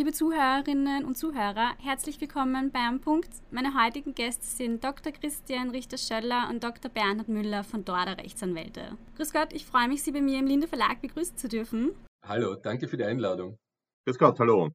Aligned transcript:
liebe 0.00 0.12
Zuhörerinnen 0.14 1.04
und 1.04 1.18
Zuhörer, 1.18 1.74
herzlich 1.78 2.18
willkommen 2.22 2.70
beim 2.70 3.00
Punkt. 3.00 3.28
Meine 3.50 3.74
heutigen 3.74 4.14
Gäste 4.14 4.46
sind 4.46 4.82
Dr. 4.82 5.12
Christian 5.12 5.68
Richter-Schöller 5.68 6.48
und 6.48 6.64
Dr. 6.64 6.90
Bernhard 6.90 7.28
Müller 7.28 7.64
von 7.64 7.84
Dorda 7.84 8.12
Rechtsanwälte. 8.12 8.96
Grüß 9.18 9.30
Gott, 9.30 9.52
ich 9.52 9.66
freue 9.66 9.88
mich, 9.88 10.02
Sie 10.02 10.12
bei 10.12 10.22
mir 10.22 10.38
im 10.38 10.46
Linde 10.46 10.68
Verlag 10.68 11.02
begrüßen 11.02 11.36
zu 11.36 11.48
dürfen. 11.48 11.90
Hallo, 12.26 12.54
danke 12.54 12.88
für 12.88 12.96
die 12.96 13.04
Einladung. 13.04 13.58
Grüß 14.06 14.16
Gott, 14.16 14.40
hallo. 14.40 14.70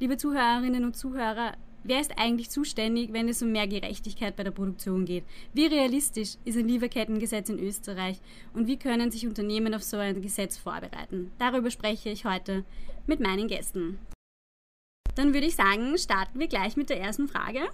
Liebe 0.00 0.18
Zuhörerinnen 0.18 0.84
und 0.84 0.98
Zuhörer, 0.98 1.56
wer 1.84 2.02
ist 2.02 2.18
eigentlich 2.18 2.50
zuständig, 2.50 3.14
wenn 3.14 3.30
es 3.30 3.40
um 3.40 3.50
mehr 3.50 3.68
Gerechtigkeit 3.68 4.36
bei 4.36 4.44
der 4.44 4.50
Produktion 4.50 5.06
geht? 5.06 5.24
Wie 5.54 5.64
realistisch 5.64 6.36
ist 6.44 6.58
ein 6.58 6.68
Lieferkettengesetz 6.68 7.48
in 7.48 7.58
Österreich 7.58 8.20
und 8.52 8.66
wie 8.66 8.78
können 8.78 9.10
sich 9.10 9.26
Unternehmen 9.26 9.74
auf 9.74 9.82
so 9.82 9.96
ein 9.96 10.20
Gesetz 10.20 10.58
vorbereiten? 10.58 11.32
Darüber 11.38 11.70
spreche 11.70 12.10
ich 12.10 12.26
heute 12.26 12.66
mit 13.06 13.20
meinen 13.20 13.48
Gästen. 13.48 13.98
Dann 15.18 15.34
würde 15.34 15.48
ich 15.48 15.56
sagen, 15.56 15.98
starten 15.98 16.38
wir 16.38 16.46
gleich 16.46 16.76
mit 16.76 16.90
der 16.90 17.00
ersten 17.00 17.26
Frage. 17.26 17.68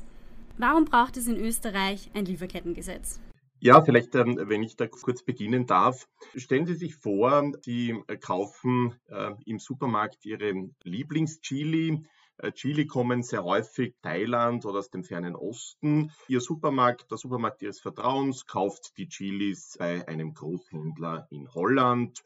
Warum 0.57 0.87
braucht 0.87 1.19
es 1.19 1.27
in 1.27 1.37
Österreich 1.37 2.11
ein 2.15 2.25
Lieferkettengesetz? 2.25 3.21
Ja, 3.61 3.83
vielleicht, 3.83 4.15
ähm, 4.15 4.41
wenn 4.45 4.63
ich 4.63 4.77
da 4.77 4.87
kurz 4.87 5.23
beginnen 5.23 5.67
darf. 5.67 6.09
Stellen 6.37 6.65
Sie 6.65 6.75
sich 6.75 6.97
vor, 6.97 7.53
Sie 7.61 8.03
äh, 8.07 8.17
kaufen 8.17 8.95
äh, 9.09 9.33
im 9.45 9.59
Supermarkt 9.59 10.25
Ihre 10.25 10.71
Lieblingschili. 10.85 12.07
Äh, 12.39 12.53
Chili 12.53 12.87
kommen 12.87 13.23
sehr 13.23 13.45
häufig 13.45 13.95
Thailand 14.01 14.65
oder 14.65 14.79
aus 14.79 14.89
dem 14.89 15.05
fernen 15.05 15.37
Osten. 15.37 16.13
Ihr 16.29 16.41
Supermarkt, 16.41 17.11
der 17.11 17.19
Supermarkt 17.19 17.61
Ihres 17.61 17.79
Vertrauens, 17.79 18.47
kauft 18.47 18.97
die 18.97 19.07
Chilis 19.07 19.77
bei 19.79 20.09
einem 20.09 20.33
Großhändler 20.33 21.27
in 21.31 21.53
Holland 21.53 22.23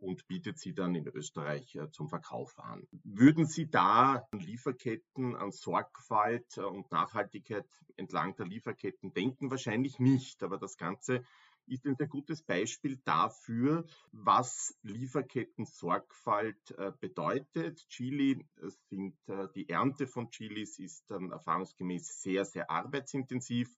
und 0.00 0.26
bietet 0.26 0.58
sie 0.58 0.74
dann 0.74 0.94
in 0.94 1.06
Österreich 1.08 1.74
äh, 1.74 1.90
zum 1.90 2.08
Verkauf 2.08 2.58
an. 2.58 2.86
Würden 3.04 3.46
Sie 3.46 3.68
da 3.68 4.26
an 4.30 4.40
Lieferketten, 4.40 5.36
an 5.36 5.50
Sorgfalt 5.50 6.56
äh, 6.56 6.62
und 6.62 6.90
Nachhaltigkeit 6.90 7.66
entlang 7.96 8.36
der 8.36 8.46
Lieferketten 8.46 9.12
denken? 9.12 9.50
Wahrscheinlich 9.50 9.98
nicht, 9.98 10.42
aber 10.42 10.58
das 10.58 10.76
Ganze 10.76 11.24
ist 11.66 11.84
ein 11.84 11.96
sehr 11.96 12.06
gutes 12.06 12.42
Beispiel 12.42 12.98
dafür, 13.04 13.84
was 14.10 14.74
Lieferketten-Sorgfalt 14.82 16.70
äh, 16.78 16.92
bedeutet. 16.98 17.86
Chili 17.88 18.46
sind, 18.88 19.16
die 19.54 19.68
Ernte 19.68 20.06
von 20.06 20.30
Chilis 20.30 20.78
ist 20.78 21.10
erfahrungsgemäß 21.10 22.22
sehr, 22.22 22.46
sehr 22.46 22.70
arbeitsintensiv. 22.70 23.68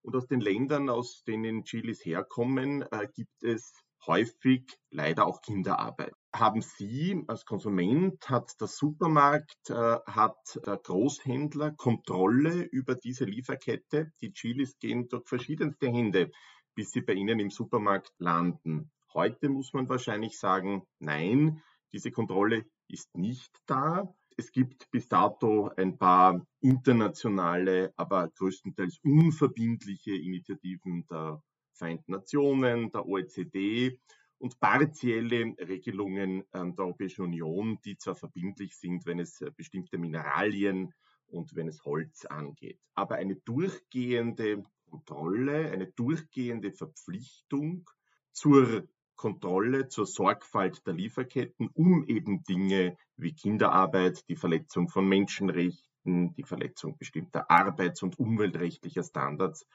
Und 0.00 0.16
aus 0.16 0.26
den 0.28 0.40
Ländern, 0.40 0.88
aus 0.88 1.24
denen 1.24 1.64
Chilis 1.64 2.04
herkommen, 2.04 2.84
gibt 3.14 3.42
es 3.42 3.74
häufig 4.06 4.78
leider 4.90 5.26
auch 5.26 5.40
Kinderarbeit. 5.40 6.14
Haben 6.34 6.60
Sie 6.60 7.24
als 7.28 7.44
Konsument, 7.44 8.28
hat 8.28 8.60
der 8.60 8.68
Supermarkt, 8.68 9.70
äh, 9.70 9.98
hat 10.06 10.60
der 10.66 10.76
Großhändler 10.76 11.72
Kontrolle 11.72 12.62
über 12.64 12.94
diese 12.94 13.24
Lieferkette? 13.24 14.12
Die 14.20 14.32
Chilis 14.32 14.78
gehen 14.78 15.08
durch 15.08 15.26
verschiedenste 15.26 15.88
Hände, 15.88 16.30
bis 16.74 16.90
sie 16.90 17.00
bei 17.00 17.14
Ihnen 17.14 17.40
im 17.40 17.50
Supermarkt 17.50 18.12
landen. 18.18 18.90
Heute 19.14 19.48
muss 19.48 19.72
man 19.72 19.88
wahrscheinlich 19.88 20.38
sagen, 20.38 20.82
nein, 20.98 21.62
diese 21.92 22.10
Kontrolle 22.10 22.66
ist 22.88 23.16
nicht 23.16 23.50
da. 23.66 24.14
Es 24.36 24.52
gibt 24.52 24.90
bis 24.90 25.08
dato 25.08 25.70
ein 25.76 25.96
paar 25.96 26.46
internationale, 26.60 27.94
aber 27.96 28.28
größtenteils 28.28 28.98
unverbindliche 29.02 30.14
Initiativen 30.14 31.06
der 31.06 31.42
Vereinten 31.76 32.12
Nationen, 32.12 32.90
der 32.90 33.06
OECD 33.06 33.98
und 34.38 34.58
partielle 34.60 35.54
Regelungen 35.58 36.44
der 36.52 36.78
Europäischen 36.78 37.22
Union, 37.22 37.78
die 37.84 37.96
zwar 37.96 38.14
verbindlich 38.14 38.76
sind, 38.76 39.06
wenn 39.06 39.18
es 39.18 39.40
äh, 39.40 39.50
bestimmte 39.54 39.98
Mineralien 39.98 40.92
und 41.26 41.54
wenn 41.54 41.68
es 41.68 41.84
Holz 41.84 42.24
angeht. 42.26 42.80
Aber 42.94 43.16
eine 43.16 43.36
durchgehende 43.36 44.62
Kontrolle, 44.88 45.70
eine 45.70 45.86
durchgehende 45.88 46.72
Verpflichtung 46.72 47.88
zur 48.32 48.86
Kontrolle, 49.16 49.88
zur 49.88 50.06
Sorgfalt 50.06 50.86
der 50.86 50.94
Lieferketten, 50.94 51.68
um 51.72 52.04
eben 52.04 52.44
Dinge 52.44 52.96
wie 53.16 53.32
Kinderarbeit, 53.32 54.28
die 54.28 54.36
Verletzung 54.36 54.88
von 54.88 55.08
Menschenrechten, 55.08 56.34
die 56.34 56.44
Verletzung 56.44 56.98
bestimmter 56.98 57.50
arbeits- 57.50 58.02
und 58.02 58.18
umweltrechtlicher 58.18 59.02
Standards 59.02 59.66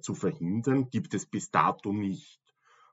zu 0.00 0.14
verhindern, 0.14 0.90
gibt 0.90 1.14
es 1.14 1.26
bis 1.26 1.50
dato 1.50 1.92
nicht. 1.92 2.40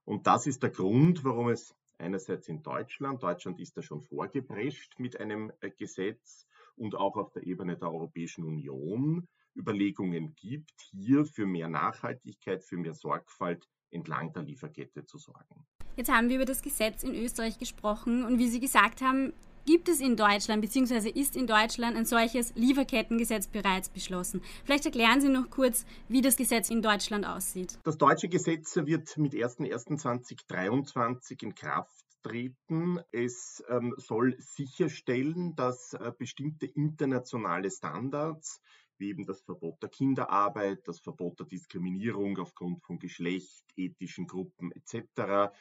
Und 0.05 0.27
das 0.27 0.47
ist 0.47 0.63
der 0.63 0.69
Grund, 0.69 1.23
warum 1.23 1.49
es 1.49 1.75
einerseits 1.97 2.47
in 2.47 2.61
Deutschland, 2.61 3.23
Deutschland 3.23 3.59
ist 3.59 3.77
da 3.77 3.81
schon 3.81 4.01
vorgeprescht 4.01 4.99
mit 4.99 5.19
einem 5.19 5.51
äh, 5.61 5.69
Gesetz 5.69 6.47
und 6.75 6.95
auch 6.95 7.15
auf 7.15 7.31
der 7.31 7.43
Ebene 7.43 7.77
der 7.77 7.91
Europäischen 7.91 8.43
Union 8.43 9.27
Überlegungen 9.55 10.35
gibt, 10.35 10.73
hier 10.91 11.25
für 11.25 11.45
mehr 11.45 11.69
Nachhaltigkeit, 11.69 12.63
für 12.63 12.77
mehr 12.77 12.93
Sorgfalt 12.93 13.69
entlang 13.91 14.33
der 14.33 14.43
Lieferkette 14.43 15.05
zu 15.05 15.17
sorgen. 15.17 15.65
Jetzt 15.95 16.11
haben 16.11 16.29
wir 16.29 16.37
über 16.37 16.45
das 16.45 16.63
Gesetz 16.63 17.03
in 17.03 17.13
Österreich 17.13 17.59
gesprochen 17.59 18.25
und 18.25 18.39
wie 18.39 18.47
Sie 18.47 18.59
gesagt 18.59 19.01
haben, 19.01 19.33
gibt 19.65 19.89
es 19.89 19.99
in 19.99 20.15
Deutschland 20.15 20.61
bzw. 20.61 21.09
ist 21.09 21.35
in 21.35 21.47
Deutschland 21.47 21.97
ein 21.97 22.05
solches 22.05 22.53
Lieferkettengesetz 22.55 23.47
bereits 23.47 23.89
beschlossen. 23.89 24.41
Vielleicht 24.63 24.85
erklären 24.85 25.21
Sie 25.21 25.29
noch 25.29 25.49
kurz, 25.49 25.85
wie 26.07 26.21
das 26.21 26.37
Gesetz 26.37 26.69
in 26.69 26.81
Deutschland 26.81 27.25
aussieht. 27.25 27.77
Das 27.83 27.97
deutsche 27.97 28.29
Gesetz 28.29 28.75
wird 28.75 29.17
mit 29.17 29.33
01.01.2023 29.33 31.43
in 31.43 31.55
Kraft 31.55 32.03
treten. 32.23 32.99
Es 33.11 33.63
ähm, 33.69 33.93
soll 33.97 34.35
sicherstellen, 34.39 35.55
dass 35.55 35.93
äh, 35.93 36.11
bestimmte 36.17 36.65
internationale 36.65 37.69
Standards 37.69 38.61
wie 38.97 39.09
eben 39.09 39.25
das 39.25 39.41
Verbot 39.41 39.81
der 39.81 39.89
Kinderarbeit, 39.89 40.87
das 40.87 40.99
Verbot 40.99 41.39
der 41.39 41.47
Diskriminierung 41.47 42.37
aufgrund 42.37 42.83
von 42.83 42.99
Geschlecht, 42.99 43.65
ethischen 43.75 44.27
Gruppen 44.27 44.71
etc., 44.71 45.51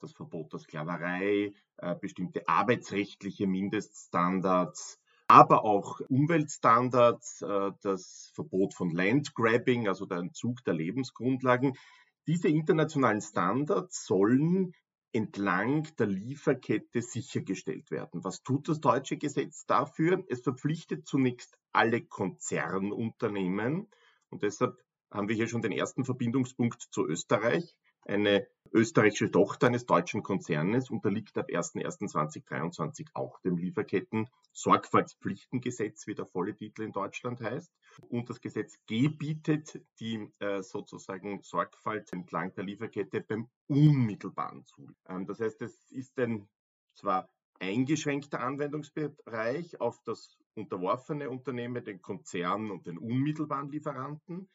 das 0.00 0.12
Verbot 0.12 0.52
der 0.52 0.60
Sklaverei, 0.60 1.52
äh, 1.78 1.94
bestimmte 1.94 2.48
arbeitsrechtliche 2.48 3.46
Mindeststandards, 3.46 5.00
aber 5.28 5.64
auch 5.64 6.00
Umweltstandards, 6.08 7.42
äh, 7.42 7.70
das 7.82 8.32
Verbot 8.34 8.74
von 8.74 8.90
Landgrabbing, 8.90 9.88
also 9.88 10.06
der 10.06 10.18
Entzug 10.18 10.64
der 10.64 10.74
Lebensgrundlagen. 10.74 11.74
Diese 12.26 12.48
internationalen 12.48 13.20
Standards 13.20 14.04
sollen 14.06 14.72
entlang 15.12 15.88
der 15.98 16.06
Lieferkette 16.06 17.02
sichergestellt 17.02 17.90
werden. 17.90 18.22
Was 18.24 18.42
tut 18.42 18.68
das 18.68 18.80
deutsche 18.80 19.16
Gesetz 19.16 19.66
dafür? 19.66 20.24
Es 20.28 20.42
verpflichtet 20.42 21.06
zunächst 21.06 21.58
alle 21.72 22.02
Konzernunternehmen 22.02 23.88
und 24.30 24.42
deshalb 24.42 24.78
haben 25.10 25.28
wir 25.28 25.34
hier 25.34 25.48
schon 25.48 25.62
den 25.62 25.72
ersten 25.72 26.04
Verbindungspunkt 26.04 26.80
zu 26.80 27.06
Österreich. 27.06 27.76
Eine 28.02 28.46
österreichische 28.72 29.30
Tochter 29.30 29.68
eines 29.68 29.86
deutschen 29.86 30.22
Konzernes 30.22 30.90
unterliegt 30.90 31.38
ab 31.38 31.48
01.01.2023 31.48 33.08
auch 33.14 33.40
dem 33.40 33.56
Lieferketten-Sorgfaltspflichtengesetz, 33.58 36.06
wie 36.06 36.14
der 36.14 36.26
volle 36.26 36.54
Titel 36.54 36.82
in 36.82 36.92
Deutschland 36.92 37.40
heißt. 37.40 37.72
Und 38.08 38.30
das 38.30 38.40
Gesetz 38.40 38.78
gebietet 38.86 39.80
die 39.98 40.32
äh, 40.38 40.62
sozusagen 40.62 41.42
Sorgfalt 41.42 42.12
entlang 42.12 42.54
der 42.54 42.62
Lieferkette 42.64 43.20
beim 43.20 43.48
unmittelbaren 43.66 44.64
Zugang. 44.64 44.94
Ähm, 45.08 45.26
das 45.26 45.40
heißt, 45.40 45.60
es 45.62 45.90
ist 45.90 46.16
ein 46.18 46.48
zwar 46.94 47.28
eingeschränkter 47.58 48.40
Anwendungsbereich 48.40 49.80
auf 49.80 50.00
das 50.04 50.38
unterworfene 50.54 51.30
Unternehmen, 51.30 51.84
den 51.84 52.02
Konzern 52.02 52.70
und 52.70 52.86
den 52.86 52.98
unmittelbaren 52.98 53.70
Lieferanten. 53.70 54.48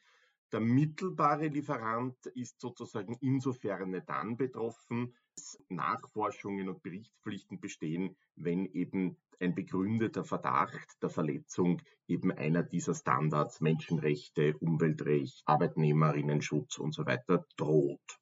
Der 0.51 0.59
mittelbare 0.59 1.47
Lieferant 1.47 2.25
ist 2.27 2.61
sozusagen 2.61 3.17
insofern 3.19 4.01
dann 4.05 4.37
betroffen, 4.37 5.15
dass 5.35 5.57
Nachforschungen 5.69 6.69
und 6.69 6.83
Berichtspflichten 6.83 7.59
bestehen, 7.59 8.15
wenn 8.35 8.65
eben 8.65 9.17
ein 9.39 9.55
begründeter 9.55 10.23
Verdacht 10.23 11.01
der 11.01 11.09
Verletzung 11.09 11.81
eben 12.07 12.31
einer 12.31 12.63
dieser 12.63 12.93
Standards 12.93 13.59
Menschenrechte, 13.59 14.55
Umweltrecht, 14.59 15.41
Arbeitnehmerinnenschutz 15.45 16.77
und 16.77 16.93
so 16.93 17.05
weiter 17.05 17.45
droht. 17.57 18.19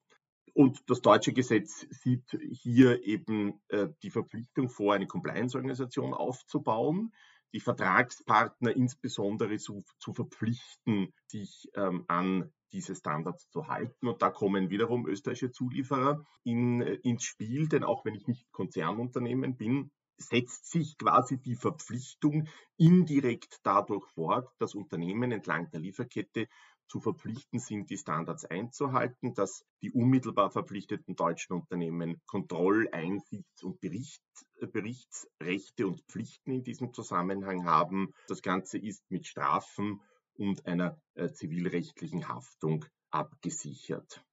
Und 0.54 0.88
das 0.88 1.02
deutsche 1.02 1.32
Gesetz 1.32 1.86
sieht 1.90 2.38
hier 2.50 3.02
eben 3.04 3.60
äh, 3.68 3.88
die 4.02 4.10
Verpflichtung 4.10 4.68
vor, 4.68 4.94
eine 4.94 5.06
Compliance-Organisation 5.08 6.14
aufzubauen, 6.14 7.12
die 7.54 7.60
Vertragspartner 7.60 8.76
insbesondere 8.76 9.56
zu, 9.58 9.84
zu 9.98 10.12
verpflichten, 10.12 11.14
sich 11.28 11.70
ähm, 11.74 12.04
an 12.08 12.52
diese 12.72 12.96
Standards 12.96 13.48
zu 13.50 13.68
halten. 13.68 14.08
Und 14.08 14.20
da 14.20 14.30
kommen 14.30 14.70
wiederum 14.70 15.06
österreichische 15.06 15.52
Zulieferer 15.52 16.24
in, 16.42 16.82
äh, 16.82 16.94
ins 17.04 17.22
Spiel, 17.22 17.68
denn 17.68 17.84
auch 17.84 18.04
wenn 18.04 18.16
ich 18.16 18.26
nicht 18.26 18.50
Konzernunternehmen 18.50 19.56
bin, 19.56 19.92
setzt 20.16 20.70
sich 20.70 20.98
quasi 20.98 21.40
die 21.40 21.54
Verpflichtung 21.54 22.48
indirekt 22.76 23.60
dadurch 23.62 24.06
fort, 24.14 24.48
dass 24.58 24.74
Unternehmen 24.74 25.32
entlang 25.32 25.70
der 25.70 25.80
Lieferkette 25.80 26.48
zu 26.88 27.00
verpflichten 27.00 27.58
sind, 27.58 27.90
die 27.90 27.96
Standards 27.96 28.44
einzuhalten, 28.44 29.34
dass 29.34 29.64
die 29.82 29.90
unmittelbar 29.90 30.50
verpflichteten 30.50 31.16
deutschen 31.16 31.54
Unternehmen 31.54 32.20
Kontroll-, 32.26 32.88
Einsichts- 32.92 33.62
und 33.62 33.80
Bericht, 33.80 34.22
Berichtsrechte 34.60 35.86
und 35.86 36.02
Pflichten 36.08 36.52
in 36.52 36.62
diesem 36.62 36.92
Zusammenhang 36.92 37.64
haben. 37.64 38.12
Das 38.28 38.42
Ganze 38.42 38.78
ist 38.78 39.02
mit 39.10 39.26
Strafen 39.26 40.00
und 40.34 40.66
einer 40.66 41.00
äh, 41.14 41.30
zivilrechtlichen 41.30 42.28
Haftung 42.28 42.84
abgesichert. 43.10 44.24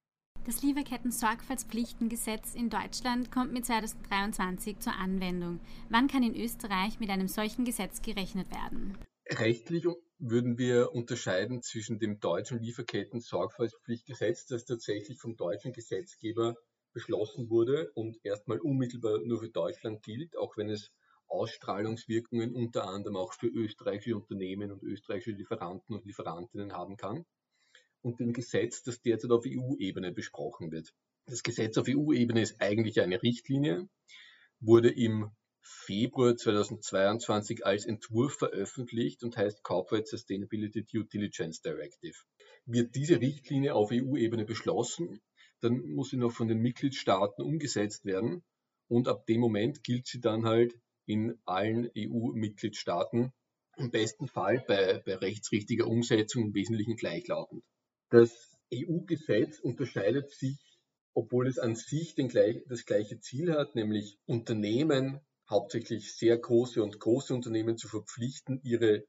Das 0.44 0.60
Lieferketten-Sorgfaltspflichtengesetz 0.62 2.56
in 2.56 2.68
Deutschland 2.68 3.30
kommt 3.30 3.52
mit 3.52 3.64
2023 3.64 4.80
zur 4.80 4.94
Anwendung. 4.94 5.60
Wann 5.88 6.08
kann 6.08 6.24
in 6.24 6.34
Österreich 6.34 6.98
mit 6.98 7.10
einem 7.10 7.28
solchen 7.28 7.64
Gesetz 7.64 8.02
gerechnet 8.02 8.50
werden? 8.50 8.98
Rechtlich 9.30 9.86
würden 10.24 10.56
wir 10.56 10.92
unterscheiden 10.92 11.62
zwischen 11.62 11.98
dem 11.98 12.20
deutschen 12.20 12.60
Lieferketten-Sorgfaltspflichtgesetz, 12.60 14.46
das 14.46 14.64
tatsächlich 14.64 15.18
vom 15.18 15.36
deutschen 15.36 15.72
Gesetzgeber 15.72 16.56
beschlossen 16.92 17.50
wurde 17.50 17.90
und 17.94 18.24
erstmal 18.24 18.60
unmittelbar 18.60 19.18
nur 19.18 19.40
für 19.40 19.48
Deutschland 19.48 20.04
gilt, 20.04 20.36
auch 20.36 20.56
wenn 20.56 20.70
es 20.70 20.92
Ausstrahlungswirkungen 21.26 22.54
unter 22.54 22.86
anderem 22.86 23.16
auch 23.16 23.32
für 23.32 23.48
österreichische 23.48 24.14
Unternehmen 24.14 24.70
und 24.70 24.84
österreichische 24.84 25.32
Lieferanten 25.32 25.96
und 25.96 26.04
Lieferantinnen 26.04 26.72
haben 26.72 26.96
kann 26.96 27.24
und 28.00 28.20
dem 28.20 28.32
Gesetz, 28.32 28.84
das 28.84 29.02
derzeit 29.02 29.32
auf 29.32 29.44
EU-Ebene 29.44 30.12
besprochen 30.12 30.70
wird. 30.70 30.94
Das 31.26 31.42
Gesetz 31.42 31.76
auf 31.78 31.88
EU-Ebene 31.88 32.42
ist 32.42 32.60
eigentlich 32.60 33.00
eine 33.00 33.20
Richtlinie, 33.20 33.88
wurde 34.60 34.90
im 34.90 35.32
Februar 35.62 36.36
2022 36.36 37.64
als 37.64 37.86
Entwurf 37.86 38.34
veröffentlicht 38.34 39.22
und 39.22 39.36
heißt 39.36 39.62
Corporate 39.62 40.06
Sustainability 40.06 40.84
Due 40.84 41.04
Diligence 41.04 41.62
Directive. 41.62 42.16
Wird 42.66 42.94
diese 42.94 43.20
Richtlinie 43.20 43.74
auf 43.74 43.90
EU-Ebene 43.92 44.44
beschlossen, 44.44 45.20
dann 45.60 45.80
muss 45.80 46.10
sie 46.10 46.16
noch 46.16 46.32
von 46.32 46.48
den 46.48 46.58
Mitgliedstaaten 46.58 47.42
umgesetzt 47.42 48.04
werden 48.04 48.42
und 48.88 49.08
ab 49.08 49.26
dem 49.26 49.40
Moment 49.40 49.84
gilt 49.84 50.06
sie 50.06 50.20
dann 50.20 50.44
halt 50.44 50.74
in 51.06 51.38
allen 51.44 51.90
EU-Mitgliedstaaten, 51.96 53.32
im 53.76 53.90
besten 53.90 54.28
Fall 54.28 54.64
bei, 54.66 55.02
bei 55.04 55.14
rechtsrichtiger 55.14 55.86
Umsetzung 55.86 56.46
im 56.46 56.54
Wesentlichen 56.54 56.96
gleichlautend. 56.96 57.64
Das 58.10 58.58
EU-Gesetz 58.72 59.58
unterscheidet 59.60 60.30
sich, 60.30 60.58
obwohl 61.14 61.46
es 61.46 61.58
an 61.58 61.74
sich 61.74 62.14
den, 62.14 62.28
das 62.68 62.84
gleiche 62.84 63.20
Ziel 63.20 63.54
hat, 63.54 63.74
nämlich 63.74 64.18
Unternehmen, 64.26 65.20
hauptsächlich 65.52 66.16
sehr 66.16 66.36
große 66.36 66.82
und 66.82 66.98
große 66.98 67.32
Unternehmen 67.32 67.76
zu 67.76 67.86
verpflichten, 67.86 68.60
ihre 68.64 69.04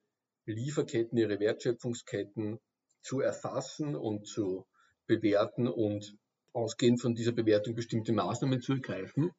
Lieferketten, 0.45 1.18
ihre 1.18 1.40
Wertschöpfungsketten 1.40 2.60
zu 3.01 3.22
erfassen 3.22 3.95
und 3.95 4.28
zu 4.28 4.66
bewerten 5.07 5.68
und 5.68 6.16
ausgehend 6.54 7.01
von 7.01 7.16
dieser 7.16 7.31
Bewertung 7.31 7.75
bestimmte 7.75 8.13
Maßnahmen 8.13 8.62
zu 8.62 8.74
ergreifen. 8.74 9.31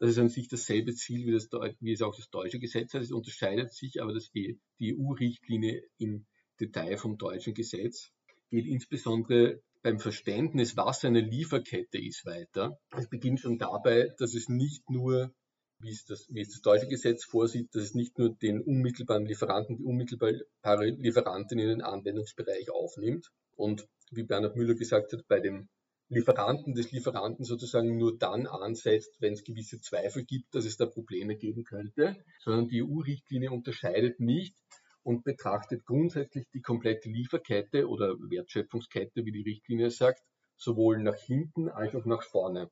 Das 0.00 0.10
ist 0.10 0.18
an 0.18 0.28
sich 0.28 0.48
dasselbe 0.48 0.94
Ziel, 0.94 1.26
wie, 1.26 1.32
das, 1.32 1.48
wie 1.80 1.92
es 1.92 2.02
auch 2.02 2.16
das 2.16 2.30
deutsche 2.30 2.58
Gesetz 2.58 2.94
hat. 2.94 3.02
Es 3.02 3.12
unterscheidet 3.12 3.72
sich 3.72 4.02
aber 4.02 4.12
das, 4.12 4.30
die 4.30 4.58
EU-Richtlinie 4.82 5.82
im 5.98 6.26
Detail 6.60 6.96
vom 6.96 7.18
deutschen 7.18 7.54
Gesetz 7.54 8.10
geht 8.50 8.66
insbesondere 8.66 9.60
beim 9.82 9.98
Verständnis, 9.98 10.76
was 10.76 11.04
eine 11.04 11.20
Lieferkette 11.20 11.98
ist, 11.98 12.24
weiter. 12.26 12.78
Es 12.96 13.08
beginnt 13.08 13.40
schon 13.40 13.58
dabei, 13.58 14.12
dass 14.18 14.34
es 14.34 14.48
nicht 14.48 14.88
nur, 14.90 15.32
wie 15.80 15.90
es 15.90 16.04
das, 16.04 16.26
wie 16.28 16.40
es 16.40 16.50
das 16.50 16.60
deutsche 16.60 16.88
Gesetz 16.88 17.24
vorsieht, 17.24 17.74
dass 17.74 17.82
es 17.82 17.94
nicht 17.94 18.18
nur 18.18 18.30
den 18.30 18.60
unmittelbaren 18.60 19.26
Lieferanten, 19.26 19.76
die 19.76 19.84
unmittelbare 19.84 20.88
Lieferantin 20.90 21.58
in 21.58 21.68
den 21.68 21.82
Anwendungsbereich 21.82 22.70
aufnimmt 22.70 23.30
und 23.56 23.86
wie 24.10 24.24
Bernhard 24.24 24.56
Müller 24.56 24.74
gesagt 24.74 25.12
hat, 25.12 25.26
bei 25.28 25.40
dem 25.40 25.68
Lieferanten 26.10 26.74
des 26.74 26.90
Lieferanten 26.90 27.44
sozusagen 27.44 27.98
nur 27.98 28.16
dann 28.16 28.46
ansetzt, 28.46 29.20
wenn 29.20 29.34
es 29.34 29.44
gewisse 29.44 29.78
Zweifel 29.80 30.24
gibt, 30.24 30.54
dass 30.54 30.64
es 30.64 30.78
da 30.78 30.86
Probleme 30.86 31.36
geben 31.36 31.64
könnte, 31.64 32.16
sondern 32.40 32.68
die 32.68 32.82
EU-Richtlinie 32.82 33.50
unterscheidet 33.50 34.18
nicht 34.18 34.56
und 35.02 35.22
betrachtet 35.22 35.84
grundsätzlich 35.84 36.46
die 36.54 36.62
komplette 36.62 37.10
Lieferkette 37.10 37.88
oder 37.88 38.14
Wertschöpfungskette, 38.18 39.26
wie 39.26 39.32
die 39.32 39.42
Richtlinie 39.42 39.90
sagt, 39.90 40.22
sowohl 40.56 41.02
nach 41.02 41.16
hinten 41.16 41.68
als 41.68 41.94
auch 41.94 42.06
nach 42.06 42.22
vorne. 42.22 42.70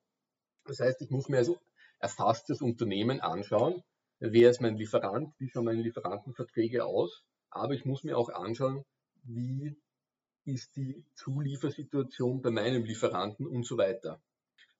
Das 0.64 0.80
heißt, 0.80 1.02
ich 1.02 1.10
muss 1.10 1.28
mir 1.28 1.38
also 1.38 1.58
erfasstes 1.98 2.60
Unternehmen 2.60 3.20
anschauen, 3.20 3.82
wer 4.18 4.50
ist 4.50 4.60
mein 4.60 4.76
Lieferant, 4.76 5.34
wie 5.38 5.48
schauen 5.48 5.64
meine 5.64 5.82
Lieferantenverträge 5.82 6.84
aus, 6.84 7.24
aber 7.50 7.74
ich 7.74 7.84
muss 7.84 8.04
mir 8.04 8.16
auch 8.18 8.28
anschauen, 8.28 8.84
wie 9.24 9.76
ist 10.44 10.76
die 10.76 11.04
Zuliefersituation 11.14 12.40
bei 12.40 12.50
meinem 12.50 12.84
Lieferanten 12.84 13.46
und 13.46 13.66
so 13.66 13.76
weiter. 13.76 14.22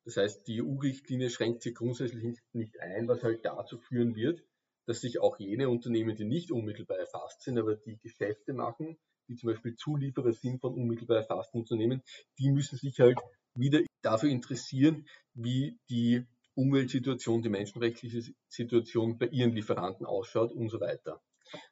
Das 0.04 0.16
heißt, 0.16 0.46
die 0.46 0.62
EU-Richtlinie 0.62 1.30
schränkt 1.30 1.62
sich 1.62 1.74
grundsätzlich 1.74 2.38
nicht 2.52 2.80
ein, 2.80 3.08
was 3.08 3.24
halt 3.24 3.44
dazu 3.44 3.78
führen 3.78 4.14
wird, 4.14 4.44
dass 4.86 5.00
sich 5.00 5.18
auch 5.18 5.38
jene 5.40 5.68
Unternehmen, 5.68 6.14
die 6.14 6.24
nicht 6.24 6.52
unmittelbar 6.52 6.98
erfasst 6.98 7.42
sind, 7.42 7.58
aber 7.58 7.74
die 7.74 7.98
Geschäfte 7.98 8.52
machen, 8.52 8.96
die 9.28 9.34
zum 9.34 9.48
Beispiel 9.50 9.74
Zulieferer 9.74 10.32
sind 10.32 10.60
von 10.60 10.74
unmittelbar 10.74 11.18
erfassten 11.18 11.58
Unternehmen, 11.58 12.02
die 12.38 12.52
müssen 12.52 12.78
sich 12.78 13.00
halt 13.00 13.18
wieder 13.54 13.80
dafür 14.02 14.30
interessieren, 14.30 15.08
wie 15.34 15.76
die 15.90 16.24
Umweltsituation, 16.56 17.42
die 17.42 17.48
menschenrechtliche 17.50 18.22
Situation 18.48 19.18
bei 19.18 19.26
ihren 19.26 19.52
Lieferanten 19.52 20.06
ausschaut 20.06 20.52
und 20.52 20.70
so 20.70 20.80
weiter. 20.80 21.22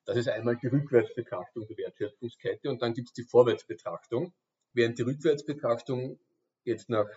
Das 0.05 0.17
ist 0.17 0.29
einmal 0.29 0.57
die 0.57 0.69
Rückwärtsbetrachtung 0.69 1.67
der 1.67 1.77
Wertschöpfungskette 1.77 2.71
und 2.71 2.83
dann 2.83 2.95
gibt 2.95 3.09
es 3.09 3.13
die 3.15 3.25
Vorwärtsbetrachtung. 3.25 4.33
Während 4.73 4.99
die 4.99 5.03
Rückwärtsbetrachtung 5.03 6.21
jetzt 6.65 6.91
nach, 6.91 7.09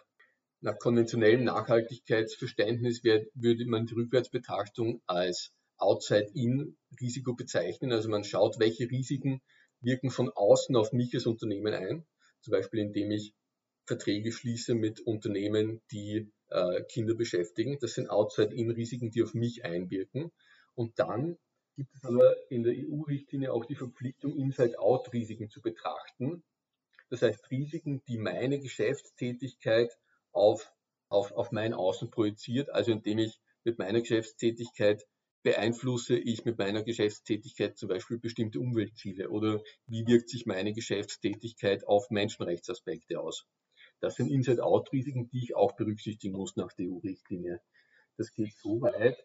nach 0.62 0.80
konventionellem 0.80 1.44
Nachhaltigkeitsverständnis 1.44 3.04
wird, 3.04 3.30
würde 3.36 3.66
man 3.66 3.86
die 3.86 3.94
Rückwärtsbetrachtung 3.94 5.02
als 5.06 5.52
Outside-In-Risiko 5.78 7.34
bezeichnen. 7.36 7.92
Also 7.92 8.10
man 8.10 8.24
schaut, 8.24 8.60
welche 8.60 8.90
Risiken 8.90 9.42
wirken 9.81 10.10
von 10.10 10.30
außen 10.30 10.75
auf 10.75 10.94
mich 10.94 11.14
als 11.14 11.28
Unternehmen 11.28 11.74
ein. 11.74 12.06
Zum 12.42 12.52
Beispiel, 12.52 12.80
indem 12.80 13.12
ich 13.12 13.34
Verträge 13.86 14.31
schließe 14.31 14.74
mit 14.74 15.02
Unternehmen, 15.02 15.81
die 15.92 16.31
äh, 16.49 16.83
Kinder 16.83 17.15
beschäftigen. 17.15 17.77
Das 17.79 17.94
sind 17.94 18.09
Outside-In-Risiken, 18.09 19.11
die 19.11 19.23
auf 19.23 19.33
mich 19.33 19.65
einwirken. 19.65 20.31
Und 20.75 20.99
dann 20.99 21.38
gibt 21.75 21.94
es 21.95 22.03
aber 22.03 22.35
in 22.49 22.63
der 22.63 22.73
EU-Richtlinie 22.73 23.53
auch 23.53 23.65
die 23.65 23.75
Verpflichtung, 23.75 24.35
Inside-Out-Risiken 24.35 25.49
zu 25.49 25.61
betrachten. 25.61 26.44
Das 27.09 27.21
heißt, 27.21 27.49
Risiken, 27.51 28.03
die 28.07 28.17
meine 28.17 28.59
Geschäftstätigkeit 28.59 29.97
auf, 30.31 30.71
auf, 31.09 31.31
auf 31.31 31.51
mein 31.51 31.73
Außen 31.73 32.11
projiziert, 32.11 32.69
also 32.69 32.91
indem 32.91 33.19
ich 33.19 33.39
mit 33.63 33.77
meiner 33.77 34.01
Geschäftstätigkeit 34.01 35.05
beeinflusse 35.44 36.18
ich 36.18 36.44
mit 36.44 36.57
meiner 36.57 36.83
Geschäftstätigkeit 36.83 37.77
zum 37.77 37.87
Beispiel 37.89 38.18
bestimmte 38.18 38.59
Umweltziele 38.59 39.30
oder 39.30 39.61
wie 39.85 40.06
wirkt 40.06 40.30
sich 40.30 40.45
meine 40.45 40.73
Geschäftstätigkeit 40.73 41.87
auf 41.87 42.09
Menschenrechtsaspekte 42.09 43.19
aus. 43.19 43.45
Das 43.99 44.16
sind 44.16 44.30
Inside-Out-Risiken, 44.30 45.30
die 45.30 45.44
ich 45.44 45.56
auch 45.56 45.75
berücksichtigen 45.75 46.35
muss 46.35 46.56
nach 46.56 46.73
der 46.73 46.87
EU-Richtlinie. 46.87 47.61
Das 48.18 48.33
geht 48.33 48.54
so 48.57 48.81
weit, 48.81 49.18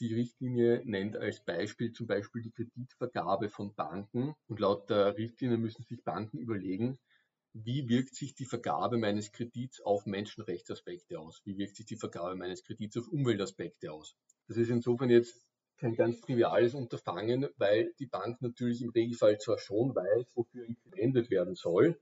die 0.00 0.14
Richtlinie 0.14 0.82
nennt 0.84 1.16
als 1.16 1.44
Beispiel 1.44 1.92
zum 1.92 2.06
Beispiel 2.06 2.42
die 2.42 2.50
Kreditvergabe 2.50 3.48
von 3.48 3.74
Banken 3.74 4.34
und 4.46 4.60
laut 4.60 4.90
der 4.90 5.16
Richtlinie 5.16 5.56
müssen 5.56 5.84
sich 5.84 6.04
Banken 6.04 6.38
überlegen, 6.38 6.98
wie 7.54 7.88
wirkt 7.88 8.14
sich 8.14 8.34
die 8.34 8.44
Vergabe 8.44 8.98
meines 8.98 9.32
Kredits 9.32 9.80
auf 9.80 10.04
Menschenrechtsaspekte 10.04 11.18
aus? 11.18 11.40
Wie 11.44 11.56
wirkt 11.56 11.76
sich 11.76 11.86
die 11.86 11.96
Vergabe 11.96 12.36
meines 12.36 12.62
Kredits 12.62 12.98
auf 12.98 13.08
Umweltaspekte 13.08 13.90
aus? 13.90 14.14
Das 14.46 14.58
ist 14.58 14.68
insofern 14.68 15.08
jetzt 15.08 15.46
kein 15.78 15.94
ganz 15.94 16.20
triviales 16.20 16.74
Unterfangen, 16.74 17.48
weil 17.56 17.94
die 17.98 18.06
Bank 18.06 18.42
natürlich 18.42 18.82
im 18.82 18.90
Regelfall 18.90 19.38
zwar 19.38 19.58
schon 19.58 19.94
weiß, 19.94 20.26
wofür 20.34 20.66
ihn 20.66 20.76
verwendet 20.76 21.30
werden 21.30 21.54
soll, 21.54 21.98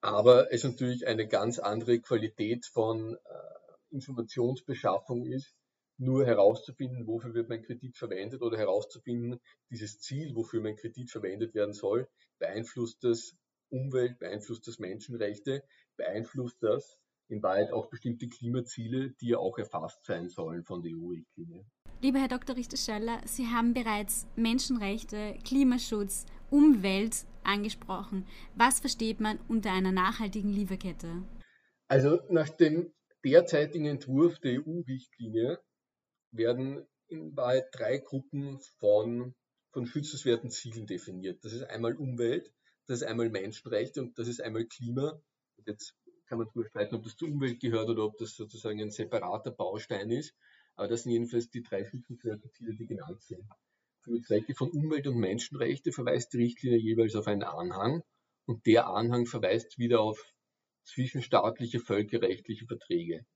aber 0.00 0.52
es 0.52 0.64
natürlich 0.64 1.06
eine 1.06 1.26
ganz 1.26 1.58
andere 1.58 2.00
Qualität 2.00 2.66
von 2.66 3.14
äh, 3.14 3.94
Informationsbeschaffung 3.94 5.26
ist, 5.26 5.54
nur 5.98 6.24
herauszufinden, 6.24 7.06
wofür 7.06 7.34
wird 7.34 7.48
mein 7.48 7.62
Kredit 7.62 7.96
verwendet 7.96 8.40
oder 8.42 8.56
herauszufinden, 8.56 9.40
dieses 9.70 9.98
Ziel, 9.98 10.34
wofür 10.34 10.60
mein 10.60 10.76
Kredit 10.76 11.10
verwendet 11.10 11.54
werden 11.54 11.74
soll, 11.74 12.08
beeinflusst 12.38 13.02
das 13.02 13.36
Umwelt, 13.68 14.18
beeinflusst 14.18 14.66
das 14.68 14.78
Menschenrechte, 14.78 15.64
beeinflusst 15.96 16.62
das 16.62 16.98
in 17.28 17.42
Wahrheit 17.42 17.72
auch 17.72 17.90
bestimmte 17.90 18.28
Klimaziele, 18.28 19.10
die 19.20 19.28
ja 19.28 19.38
auch 19.38 19.58
erfasst 19.58 20.04
sein 20.06 20.28
sollen 20.28 20.64
von 20.64 20.82
der 20.82 20.92
EU-Richtlinie. 20.92 21.66
Lieber 22.00 22.20
Herr 22.20 22.28
Dr. 22.28 22.56
Richter-Schöller, 22.56 23.20
Sie 23.26 23.46
haben 23.48 23.74
bereits 23.74 24.26
Menschenrechte, 24.36 25.36
Klimaschutz, 25.44 26.26
Umwelt 26.48 27.26
angesprochen. 27.48 28.26
Was 28.54 28.80
versteht 28.80 29.20
man 29.20 29.38
unter 29.48 29.72
einer 29.72 29.92
nachhaltigen 29.92 30.52
Lieferkette? 30.52 31.22
Also 31.88 32.20
nach 32.28 32.48
dem 32.48 32.92
derzeitigen 33.24 33.86
Entwurf 33.86 34.38
der 34.38 34.60
EU-Richtlinie 34.60 35.58
werden 36.30 36.86
in 37.08 37.34
Wahrheit 37.36 37.66
drei 37.72 37.98
Gruppen 37.98 38.60
von, 38.78 39.34
von 39.72 39.86
schützenswerten 39.86 40.50
Zielen 40.50 40.86
definiert. 40.86 41.42
Das 41.42 41.52
ist 41.52 41.62
einmal 41.64 41.94
Umwelt, 41.96 42.52
das 42.86 43.00
ist 43.00 43.08
einmal 43.08 43.30
Menschenrechte 43.30 44.00
und 44.02 44.18
das 44.18 44.28
ist 44.28 44.40
einmal 44.40 44.66
Klima. 44.66 45.20
Jetzt 45.66 45.94
kann 46.26 46.38
man 46.38 46.46
darüber 46.46 46.68
streiten, 46.68 46.94
ob 46.94 47.02
das 47.02 47.16
zur 47.16 47.28
Umwelt 47.28 47.60
gehört 47.60 47.88
oder 47.88 48.04
ob 48.04 48.18
das 48.18 48.34
sozusagen 48.34 48.80
ein 48.80 48.90
separater 48.90 49.50
Baustein 49.50 50.10
ist. 50.10 50.34
Aber 50.76 50.88
das 50.88 51.02
sind 51.02 51.12
jedenfalls 51.12 51.48
die 51.50 51.62
drei 51.62 51.84
schützenswerten 51.84 52.50
Ziele, 52.52 52.76
die 52.76 52.86
genannt 52.86 53.22
sind. 53.22 53.44
Für 54.02 54.20
Zwecke 54.22 54.54
von 54.54 54.70
Umwelt- 54.70 55.06
und 55.06 55.18
Menschenrechte 55.18 55.92
verweist 55.92 56.32
die 56.32 56.38
Richtlinie 56.38 56.78
jeweils 56.78 57.14
auf 57.14 57.26
einen 57.26 57.42
Anhang 57.42 58.02
und 58.46 58.64
der 58.66 58.86
Anhang 58.88 59.26
verweist 59.26 59.78
wieder 59.78 60.00
auf 60.00 60.34
zwischenstaatliche 60.84 61.80
völkerrechtliche 61.80 62.66
Verträge. 62.66 63.26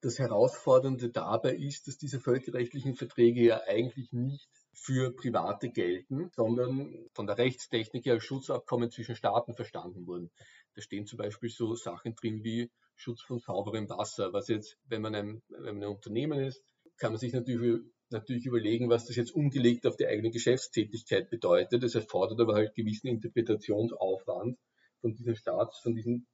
Das 0.00 0.18
Herausfordernde 0.18 1.10
dabei 1.10 1.54
ist, 1.54 1.88
dass 1.88 1.96
diese 1.96 2.20
völkerrechtlichen 2.20 2.94
Verträge 2.94 3.42
ja 3.42 3.60
eigentlich 3.66 4.12
nicht 4.12 4.48
für 4.74 5.10
Private 5.14 5.70
gelten, 5.70 6.30
sondern 6.34 7.08
von 7.14 7.26
der 7.26 7.38
Rechtstechnik 7.38 8.04
her 8.04 8.14
als 8.14 8.24
Schutzabkommen 8.24 8.90
zwischen 8.90 9.16
Staaten 9.16 9.54
verstanden 9.54 10.06
wurden. 10.06 10.30
Da 10.74 10.82
stehen 10.82 11.06
zum 11.06 11.16
Beispiel 11.18 11.48
so 11.48 11.74
Sachen 11.74 12.14
drin 12.14 12.44
wie 12.44 12.70
Schutz 12.94 13.22
von 13.22 13.38
sauberem 13.38 13.88
Wasser, 13.88 14.32
was 14.32 14.48
jetzt, 14.48 14.78
wenn 14.84 15.02
man 15.02 15.14
ein, 15.14 15.42
wenn 15.48 15.78
man 15.78 15.84
ein 15.84 15.96
Unternehmen 15.96 16.40
ist, 16.40 16.62
kann 16.98 17.12
man 17.12 17.18
sich 17.18 17.32
natürlich, 17.32 17.82
natürlich 18.10 18.46
überlegen, 18.46 18.88
was 18.88 19.06
das 19.06 19.16
jetzt 19.16 19.34
umgelegt 19.34 19.86
auf 19.86 19.96
die 19.96 20.06
eigene 20.06 20.30
Geschäftstätigkeit 20.30 21.30
bedeutet. 21.30 21.82
Das 21.82 21.94
erfordert 21.94 22.40
aber 22.40 22.54
halt 22.54 22.74
gewissen 22.74 23.08
Interpretationsaufwand 23.08 24.58
von 25.00 25.14
diesen 25.14 25.36
Staats, 25.36 25.78
von 25.80 25.94
diesen 25.94 26.26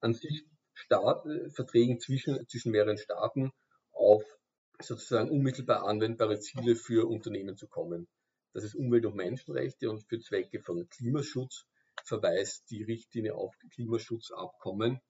an 0.00 0.14
sich 0.14 0.44
Staat, 0.74 1.24
äh, 1.26 1.50
Verträgen 1.50 1.98
zwischen, 2.00 2.46
zwischen 2.48 2.70
mehreren 2.70 2.98
Staaten 2.98 3.50
auf 3.92 4.22
sozusagen 4.78 5.30
unmittelbar 5.30 5.86
anwendbare 5.86 6.38
Ziele 6.38 6.76
für 6.76 7.08
Unternehmen 7.08 7.56
zu 7.56 7.66
kommen. 7.66 8.08
Das 8.52 8.62
ist 8.62 8.74
Umwelt- 8.74 9.06
und 9.06 9.16
Menschenrechte 9.16 9.90
und 9.90 10.06
für 10.06 10.20
Zwecke 10.20 10.60
von 10.60 10.88
Klimaschutz 10.88 11.66
verweist 12.04 12.70
die 12.70 12.82
Richtlinie 12.82 13.34
auf 13.34 13.54
Klimaschutzabkommen, 13.72 15.00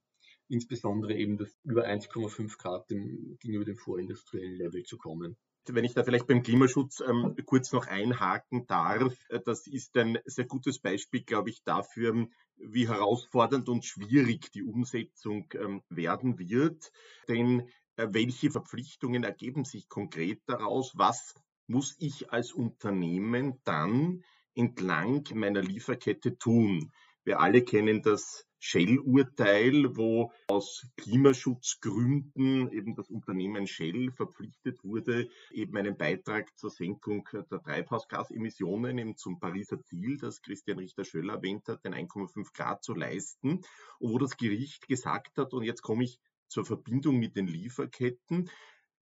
insbesondere 0.48 1.14
eben 1.14 1.36
das 1.36 1.50
über 1.64 1.84
1,5 1.84 2.58
Grad 2.58 2.88
dem, 2.90 3.36
gegenüber 3.40 3.64
dem 3.64 3.76
vorindustriellen 3.76 4.56
Level 4.56 4.84
zu 4.84 4.98
kommen. 4.98 5.36
Wenn 5.74 5.84
ich 5.84 5.94
da 5.94 6.04
vielleicht 6.04 6.26
beim 6.26 6.42
Klimaschutz 6.42 7.00
ähm, 7.00 7.36
kurz 7.44 7.72
noch 7.72 7.86
einhaken 7.86 8.66
darf, 8.66 9.14
äh, 9.28 9.40
das 9.44 9.66
ist 9.66 9.96
ein 9.96 10.18
sehr 10.24 10.46
gutes 10.46 10.78
Beispiel, 10.78 11.22
glaube 11.22 11.50
ich, 11.50 11.62
dafür, 11.64 12.28
wie 12.56 12.88
herausfordernd 12.88 13.68
und 13.68 13.84
schwierig 13.84 14.50
die 14.52 14.62
Umsetzung 14.62 15.48
ähm, 15.54 15.82
werden 15.88 16.38
wird. 16.38 16.90
Denn 17.28 17.68
äh, 17.96 18.08
welche 18.10 18.50
Verpflichtungen 18.50 19.24
ergeben 19.24 19.64
sich 19.64 19.88
konkret 19.88 20.42
daraus? 20.46 20.92
Was 20.96 21.34
muss 21.66 21.96
ich 21.98 22.32
als 22.32 22.52
Unternehmen 22.52 23.60
dann 23.64 24.24
entlang 24.54 25.24
meiner 25.34 25.62
Lieferkette 25.62 26.38
tun? 26.38 26.92
Wir 27.26 27.40
alle 27.40 27.62
kennen 27.62 28.02
das 28.02 28.46
Shell-Urteil, 28.60 29.96
wo 29.96 30.30
aus 30.46 30.86
Klimaschutzgründen 30.96 32.70
eben 32.70 32.94
das 32.94 33.10
Unternehmen 33.10 33.66
Shell 33.66 34.12
verpflichtet 34.12 34.84
wurde, 34.84 35.28
eben 35.50 35.76
einen 35.76 35.96
Beitrag 35.96 36.56
zur 36.56 36.70
Senkung 36.70 37.28
der 37.32 37.60
Treibhausgasemissionen 37.60 38.96
eben 38.98 39.16
zum 39.16 39.40
Pariser 39.40 39.82
Ziel, 39.82 40.18
das 40.18 40.40
Christian 40.40 40.78
Richter-Schöller 40.78 41.34
erwähnt 41.34 41.66
hat, 41.66 41.84
den 41.84 41.94
1,5 41.94 42.54
Grad 42.54 42.84
zu 42.84 42.94
leisten, 42.94 43.62
wo 43.98 44.18
das 44.18 44.36
Gericht 44.36 44.86
gesagt 44.86 45.36
hat, 45.36 45.52
und 45.52 45.64
jetzt 45.64 45.82
komme 45.82 46.04
ich 46.04 46.20
zur 46.46 46.64
Verbindung 46.64 47.18
mit 47.18 47.34
den 47.34 47.48
Lieferketten, 47.48 48.48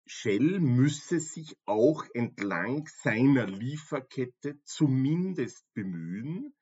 Shell 0.05 0.61
müsse 0.61 1.19
sich 1.19 1.57
auch 1.65 2.05
entlang 2.13 2.87
seiner 2.87 3.47
Lieferkette 3.47 4.61
zumindest 4.63 5.65
bemühen, 5.73 6.53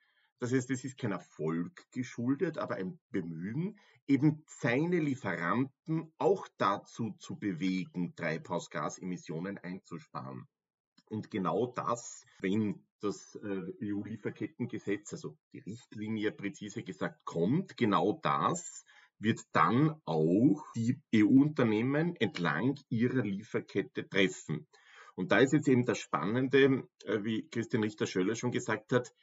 das 0.41 0.51
heißt, 0.51 0.71
es 0.71 0.83
ist 0.83 0.97
kein 0.97 1.11
Erfolg 1.11 1.85
geschuldet, 1.91 2.57
aber 2.57 2.75
ein 2.75 2.99
Bemühen, 3.11 3.79
eben 4.07 4.43
seine 4.47 4.99
Lieferanten 4.99 6.11
auch 6.17 6.47
dazu 6.57 7.11
zu 7.19 7.37
bewegen, 7.37 8.15
Treibhausgasemissionen 8.15 9.59
einzusparen. 9.59 10.47
Und 11.05 11.29
genau 11.29 11.67
das, 11.67 12.25
wenn 12.39 12.83
das 13.01 13.35
äh, 13.35 13.93
EU-Lieferkettengesetz, 13.93 15.13
also 15.13 15.37
die 15.53 15.59
Richtlinie 15.59 16.31
präzise 16.31 16.81
gesagt, 16.81 17.23
kommt, 17.23 17.77
genau 17.77 18.19
das 18.23 18.83
wird 19.19 19.41
dann 19.51 20.01
auch 20.05 20.65
die 20.75 20.99
EU-Unternehmen 21.15 22.15
entlang 22.15 22.79
ihrer 22.89 23.23
Lieferkette 23.23 24.09
treffen. 24.09 24.65
Und 25.13 25.31
da 25.31 25.37
ist 25.37 25.53
jetzt 25.53 25.67
eben 25.67 25.85
das 25.85 25.99
Spannende, 25.99 26.87
äh, 27.05 27.23
wie 27.23 27.47
Christian 27.49 27.83
Richter-Schöller 27.83 28.33
schon 28.33 28.51
gesagt 28.51 28.91
hat, 28.91 29.13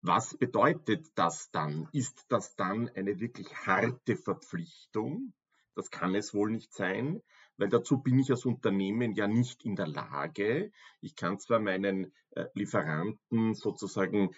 was 0.00 0.36
bedeutet 0.36 1.08
das 1.14 1.50
dann? 1.50 1.88
Ist 1.92 2.26
das 2.28 2.54
dann 2.56 2.88
eine 2.90 3.20
wirklich 3.20 3.54
harte 3.66 4.16
Verpflichtung? 4.16 5.32
Das 5.74 5.90
kann 5.90 6.14
es 6.14 6.34
wohl 6.34 6.50
nicht 6.50 6.72
sein, 6.72 7.22
weil 7.56 7.68
dazu 7.68 7.98
bin 7.98 8.18
ich 8.18 8.30
als 8.30 8.44
Unternehmen 8.44 9.14
ja 9.14 9.28
nicht 9.28 9.64
in 9.64 9.76
der 9.76 9.86
Lage. 9.86 10.72
Ich 11.00 11.16
kann 11.16 11.38
zwar 11.38 11.60
meinen 11.60 12.12
äh, 12.30 12.46
Lieferanten 12.54 13.54
sozusagen 13.54 14.30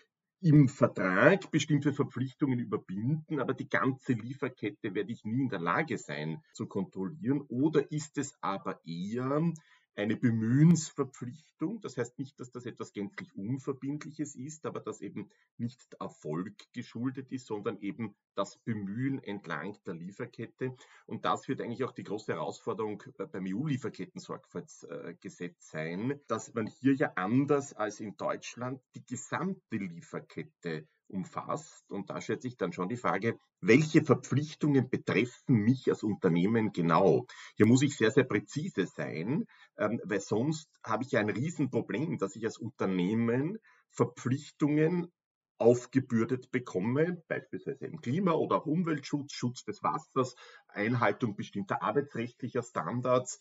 im 0.43 0.69
Vertrag 0.69 1.51
bestimmte 1.51 1.93
Verpflichtungen 1.93 2.59
überbinden, 2.59 3.41
aber 3.41 3.53
die 3.53 3.69
ganze 3.69 4.15
Lieferkette 4.15 4.95
werde 4.95 5.13
ich 5.13 5.25
nie 5.25 5.43
in 5.43 5.49
der 5.51 5.61
Lage 5.61 5.99
sein 5.99 6.43
zu 6.55 6.67
kontrollieren. 6.67 7.43
Oder 7.43 7.93
ist 7.93 8.17
es 8.17 8.35
aber 8.41 8.81
eher 8.87 9.53
eine 10.01 10.17
Bemühensverpflichtung. 10.17 11.81
Das 11.83 11.97
heißt 11.97 12.19
nicht, 12.19 12.41
dass 12.41 12.51
das 12.51 12.67
etwas 12.67 12.93
gänzlich 12.93 13.33
Unverbindliches 13.37 14.35
ist, 14.35 14.67
aber 14.67 14.81
das 14.81 15.01
eben 15.03 15.31
nicht 15.59 15.95
Erfolg 16.01 16.57
geschuldet 16.73 17.31
ist, 17.31 17.47
sondern 17.47 17.79
eben 17.81 18.17
das 18.35 18.57
Bemühen 18.59 19.23
entlang 19.23 19.79
der 19.85 19.95
Lieferkette. 19.95 20.75
Und 21.07 21.25
das 21.27 21.47
wird 21.49 21.61
eigentlich 21.61 21.85
auch 21.85 21.93
die 21.93 22.05
große 22.05 22.33
Herausforderung 22.33 23.03
beim 23.31 23.45
EU-Lieferketten-Sorgfaltsgesetz 23.47 25.71
sein, 25.71 26.19
dass 26.27 26.55
man 26.55 26.67
hier 26.67 26.95
ja 26.95 27.13
anders 27.17 27.75
als 27.75 28.01
in 28.01 28.17
Deutschland 28.17 28.81
die 28.95 29.05
gesamte 29.05 29.77
Lieferkette 29.77 30.89
umfasst. 31.11 31.91
Und 31.91 32.11
da 32.11 32.21
stellt 32.21 32.43
sich 32.43 32.57
dann 32.57 32.73
schon 32.73 32.89
die 32.89 32.97
Frage, 32.97 33.39
welche 33.61 34.05
Verpflichtungen 34.05 34.89
betreffen 34.89 35.57
mich 35.57 35.89
als 35.89 36.03
Unternehmen 36.03 36.73
genau? 36.73 37.27
Hier 37.57 37.67
muss 37.67 37.83
ich 37.83 37.97
sehr, 37.97 38.11
sehr 38.11 38.25
präzise 38.25 38.87
sein, 38.87 39.47
ähm, 39.77 40.01
weil 40.05 40.21
sonst 40.21 40.69
habe 40.85 41.05
ich 41.05 41.13
ja 41.13 41.21
ein 41.21 41.31
Riesenproblem, 41.31 42.19
dass 42.19 42.37
ich 42.37 42.45
als 42.45 42.59
Unternehmen 42.59 43.59
Verpflichtungen 43.91 45.13
aufgebürdet 45.59 46.51
bekomme, 46.51 47.23
beispielsweise 47.29 47.87
im 47.87 48.01
Klima- 48.01 48.33
oder 48.33 48.57
auch 48.57 48.67
Umweltschutz, 48.67 49.33
Schutz 49.33 49.63
des 49.65 49.83
Wassers, 49.83 50.35
Einhaltung 50.69 51.37
bestimmter 51.37 51.83
arbeitsrechtlicher 51.83 52.63
Standards, 52.63 53.41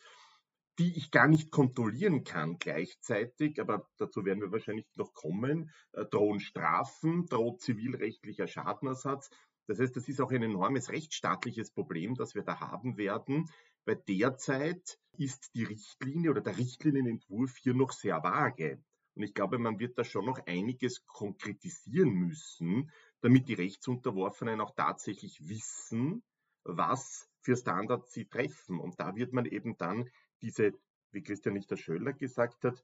die 0.77 0.95
ich 0.95 1.11
gar 1.11 1.27
nicht 1.27 1.51
kontrollieren 1.51 2.23
kann 2.23 2.57
gleichzeitig, 2.57 3.59
aber 3.59 3.89
dazu 3.97 4.23
werden 4.25 4.41
wir 4.41 4.51
wahrscheinlich 4.51 4.85
noch 4.95 5.13
kommen, 5.13 5.71
äh, 5.93 6.05
drohen 6.05 6.39
Strafen, 6.39 7.25
droht 7.25 7.61
zivilrechtlicher 7.61 8.47
Schadenersatz. 8.47 9.29
Das 9.67 9.79
heißt, 9.79 9.95
das 9.95 10.07
ist 10.07 10.21
auch 10.21 10.31
ein 10.31 10.43
enormes 10.43 10.89
rechtsstaatliches 10.89 11.71
Problem, 11.71 12.15
das 12.15 12.33
wir 12.33 12.43
da 12.43 12.59
haben 12.59 12.97
werden, 12.97 13.49
weil 13.85 13.97
derzeit 14.07 14.99
ist 15.17 15.53
die 15.53 15.63
Richtlinie 15.63 16.31
oder 16.31 16.41
der 16.41 16.57
Richtlinienentwurf 16.57 17.57
hier 17.57 17.73
noch 17.73 17.91
sehr 17.91 18.23
vage. 18.23 18.81
Und 19.15 19.23
ich 19.23 19.33
glaube, 19.33 19.59
man 19.59 19.79
wird 19.79 19.97
da 19.97 20.03
schon 20.03 20.25
noch 20.25 20.39
einiges 20.47 21.05
konkretisieren 21.05 22.11
müssen, 22.13 22.89
damit 23.21 23.47
die 23.47 23.53
Rechtsunterworfenen 23.53 24.61
auch 24.61 24.73
tatsächlich 24.75 25.49
wissen, 25.49 26.23
was 26.63 27.28
für 27.41 27.55
Standards 27.55 28.13
sie 28.13 28.25
treffen. 28.25 28.79
Und 28.79 28.99
da 28.99 29.15
wird 29.15 29.33
man 29.33 29.45
eben 29.45 29.77
dann 29.77 30.09
diese, 30.41 30.73
wie 31.11 31.23
Christian 31.23 31.55
Richter-Schöller 31.55 32.13
gesagt 32.13 32.63
hat, 32.63 32.83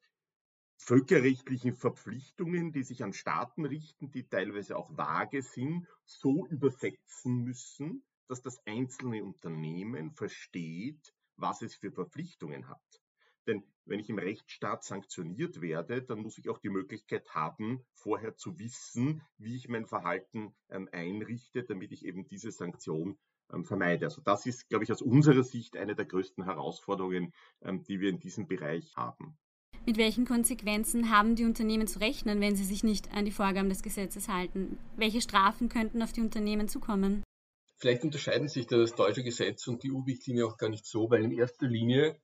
völkerrechtlichen 0.77 1.73
Verpflichtungen, 1.73 2.71
die 2.71 2.83
sich 2.83 3.03
an 3.03 3.13
Staaten 3.13 3.65
richten, 3.65 4.11
die 4.11 4.27
teilweise 4.27 4.77
auch 4.77 4.95
vage 4.97 5.41
sind, 5.41 5.87
so 6.03 6.45
übersetzen 6.47 7.43
müssen, 7.43 8.03
dass 8.27 8.41
das 8.41 8.59
einzelne 8.65 9.23
Unternehmen 9.23 10.11
versteht, 10.11 11.13
was 11.37 11.61
es 11.61 11.75
für 11.75 11.91
Verpflichtungen 11.91 12.67
hat. 12.67 13.01
Denn 13.47 13.63
wenn 13.85 13.99
ich 13.99 14.09
im 14.09 14.17
Rechtsstaat 14.17 14.83
sanktioniert 14.83 15.61
werde, 15.61 16.01
dann 16.01 16.19
muss 16.19 16.37
ich 16.37 16.49
auch 16.49 16.57
die 16.57 16.69
Möglichkeit 16.69 17.29
haben, 17.35 17.85
vorher 17.93 18.35
zu 18.35 18.57
wissen, 18.57 19.21
wie 19.37 19.55
ich 19.55 19.67
mein 19.69 19.85
Verhalten 19.85 20.55
ähm, 20.69 20.89
einrichte, 20.91 21.63
damit 21.63 21.91
ich 21.91 22.05
eben 22.05 22.27
diese 22.27 22.51
Sanktion 22.51 23.19
vermeide. 23.63 24.05
Also 24.05 24.21
das 24.21 24.45
ist, 24.45 24.67
glaube 24.69 24.83
ich, 24.83 24.91
aus 24.91 25.01
unserer 25.01 25.43
Sicht 25.43 25.77
eine 25.77 25.95
der 25.95 26.05
größten 26.05 26.43
Herausforderungen, 26.43 27.33
ähm, 27.61 27.83
die 27.83 27.99
wir 27.99 28.09
in 28.09 28.19
diesem 28.19 28.47
Bereich 28.47 28.95
haben. 28.95 29.37
Mit 29.85 29.97
welchen 29.97 30.25
Konsequenzen 30.25 31.11
haben 31.11 31.35
die 31.35 31.45
Unternehmen 31.45 31.85
zu 31.85 31.99
rechnen, 31.99 32.41
wenn 32.41 32.55
sie 32.55 32.63
sich 32.63 32.83
nicht 32.83 33.13
an 33.13 33.25
die 33.25 33.31
Vorgaben 33.31 33.69
des 33.69 33.83
Gesetzes 33.83 34.27
halten? 34.27 34.79
Welche 34.95 35.21
Strafen 35.21 35.69
könnten 35.69 36.01
auf 36.01 36.11
die 36.11 36.21
Unternehmen 36.21 36.67
zukommen? 36.67 37.23
Vielleicht 37.77 38.03
unterscheiden 38.03 38.47
sich 38.47 38.65
das 38.65 38.95
deutsche 38.95 39.23
Gesetz 39.23 39.67
und 39.67 39.83
die 39.83 39.91
EU-Richtlinie 39.91 40.47
auch 40.47 40.57
gar 40.57 40.69
nicht 40.69 40.85
so, 40.85 41.09
weil 41.11 41.23
in 41.23 41.31
erster 41.31 41.67
Linie, 41.67 42.19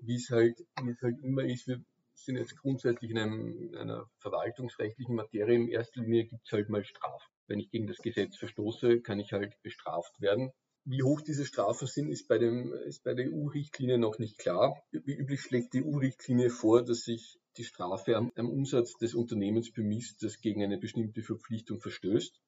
wie 0.00 0.14
es 0.14 0.30
halt, 0.30 0.58
wie 0.82 0.90
es 0.90 1.02
halt 1.02 1.18
immer 1.22 1.42
ist, 1.42 1.66
wir 1.66 1.84
sind 2.14 2.36
jetzt 2.36 2.56
grundsätzlich 2.56 3.10
in, 3.10 3.18
einem, 3.18 3.48
in 3.50 3.76
einer 3.76 4.08
verwaltungsrechtlichen 4.20 5.14
Materie. 5.14 5.56
In 5.56 5.68
erster 5.68 6.00
Linie 6.00 6.26
gibt 6.26 6.46
es 6.46 6.52
halt 6.52 6.70
mal 6.70 6.84
Strafen. 6.84 7.33
Wenn 7.46 7.60
ich 7.60 7.70
gegen 7.70 7.86
das 7.86 7.98
Gesetz 7.98 8.36
verstoße, 8.36 9.00
kann 9.00 9.20
ich 9.20 9.32
halt 9.32 9.60
bestraft 9.62 10.20
werden. 10.20 10.50
Wie 10.86 11.02
hoch 11.02 11.22
diese 11.22 11.46
Strafen 11.46 11.86
sind, 11.86 12.10
ist 12.10 12.28
bei, 12.28 12.36
dem, 12.38 12.72
ist 12.72 13.04
bei 13.04 13.14
der 13.14 13.32
EU-Richtlinie 13.32 13.96
noch 13.96 14.18
nicht 14.18 14.38
klar. 14.38 14.76
Wie 14.92 15.14
üblich 15.14 15.40
schlägt 15.40 15.72
die 15.72 15.82
EU-Richtlinie 15.82 16.50
vor, 16.50 16.84
dass 16.84 17.04
sich 17.04 17.38
die 17.56 17.64
Strafe 17.64 18.16
am, 18.16 18.32
am 18.36 18.50
Umsatz 18.50 18.96
des 18.98 19.14
Unternehmens 19.14 19.72
bemisst, 19.72 20.22
das 20.22 20.40
gegen 20.40 20.62
eine 20.62 20.78
bestimmte 20.78 21.22
Verpflichtung 21.22 21.80
verstößt. 21.80 22.38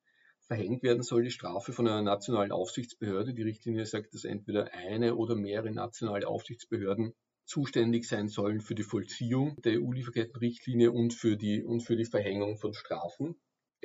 Verhängt 0.48 0.82
werden 0.82 1.02
soll 1.02 1.24
die 1.24 1.30
Strafe 1.30 1.72
von 1.72 1.88
einer 1.88 2.02
nationalen 2.02 2.52
Aufsichtsbehörde. 2.52 3.34
Die 3.34 3.42
Richtlinie 3.42 3.86
sagt, 3.86 4.14
dass 4.14 4.24
entweder 4.24 4.72
eine 4.72 5.16
oder 5.16 5.34
mehrere 5.34 5.72
nationale 5.72 6.28
Aufsichtsbehörden 6.28 7.14
zuständig 7.46 8.06
sein 8.06 8.28
sollen 8.28 8.60
für 8.60 8.74
die 8.74 8.82
Vollziehung 8.82 9.56
der 9.62 9.80
EU-Lieferkettenrichtlinie 9.80 10.92
und 10.92 11.14
für 11.14 11.36
die, 11.36 11.62
und 11.62 11.80
für 11.80 11.96
die 11.96 12.04
Verhängung 12.04 12.58
von 12.58 12.74
Strafen. 12.74 13.36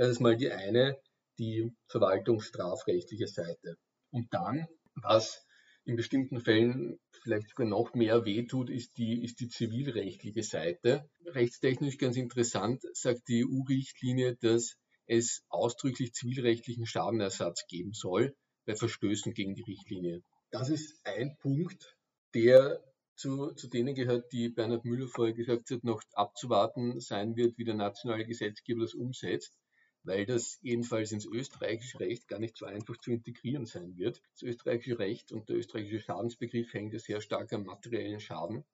Das 0.01 0.10
ist 0.10 0.20
mal 0.20 0.36
die 0.36 0.51
eine, 0.51 1.00
die 1.38 1.75
verwaltungsstrafrechtliche 1.86 3.27
Seite. 3.27 3.77
Und 4.10 4.34
dann, 4.34 4.65
was 4.96 5.46
in 5.86 5.96
bestimmten 5.96 6.39
Fällen 6.39 7.00
vielleicht 7.22 7.50
sogar 7.50 7.67
noch 7.67 7.93
mehr 7.93 8.25
wehtut, 8.25 8.72
ist 8.72 8.98
die, 8.98 9.24
ist 9.24 9.39
die 9.41 9.48
zivilrechtliche 9.48 10.41
Seite. 10.41 11.08
Rechtstechnisch 11.24 12.00
ganz 12.00 12.17
interessant 12.17 12.81
sagt 12.93 13.27
die 13.27 13.46
EU-Richtlinie, 13.46 14.38
dass 14.38 14.75
es 15.05 15.43
ausdrücklich 15.50 16.13
zivilrechtlichen 16.13 16.88
Schadenersatz 16.88 17.67
geben 17.67 17.93
soll 17.93 18.36
bei 18.65 18.75
Verstößen 18.75 19.36
gegen 19.36 19.53
die 19.53 19.65
Richtlinie. 19.65 20.24
Das 20.50 20.70
ist 20.70 21.00
ein 21.03 21.38
Punkt, 21.38 21.96
der 22.34 22.84
zu, 23.15 23.51
zu 23.51 23.67
denen 23.67 23.93
gehört, 23.93 24.31
die 24.31 24.50
Bernhard 24.50 24.84
Müller 24.84 25.08
vorher 25.08 25.36
gesagt 25.36 25.70
hat, 25.70 25.84
noch 25.84 26.01
abzuwarten 26.13 27.00
sein 27.00 27.36
wird, 27.36 27.60
wie 27.60 27.65
der 27.65 27.75
nationale 27.75 28.25
Gesetzgeber 28.25 28.81
das 28.81 28.96
umsetzt 28.96 29.61
weil 30.03 30.25
das 30.25 30.60
jedenfalls 30.62 31.12
ins 31.12 31.25
österreichische 31.25 32.00
Recht 32.00 32.27
gar 32.27 32.39
nicht 32.39 32.58
so 32.58 32.65
einfach 32.65 32.98
zu 32.98 33.12
integrieren 33.12 33.65
sein 33.65 33.98
wird. 33.98 34.22
Das 34.34 34.41
österreichische 34.41 34.98
Recht 34.98 35.31
und 35.31 35.48
der 35.50 35.58
österreichische 35.58 36.00
Schadensbegriff 36.00 36.74
hängt 36.74 36.93
ja 36.93 37.00
sehr 37.00 37.22
stark 37.22 37.53
am 37.53 37.65
materiellen 37.65 38.20
Schaden. 38.20 38.65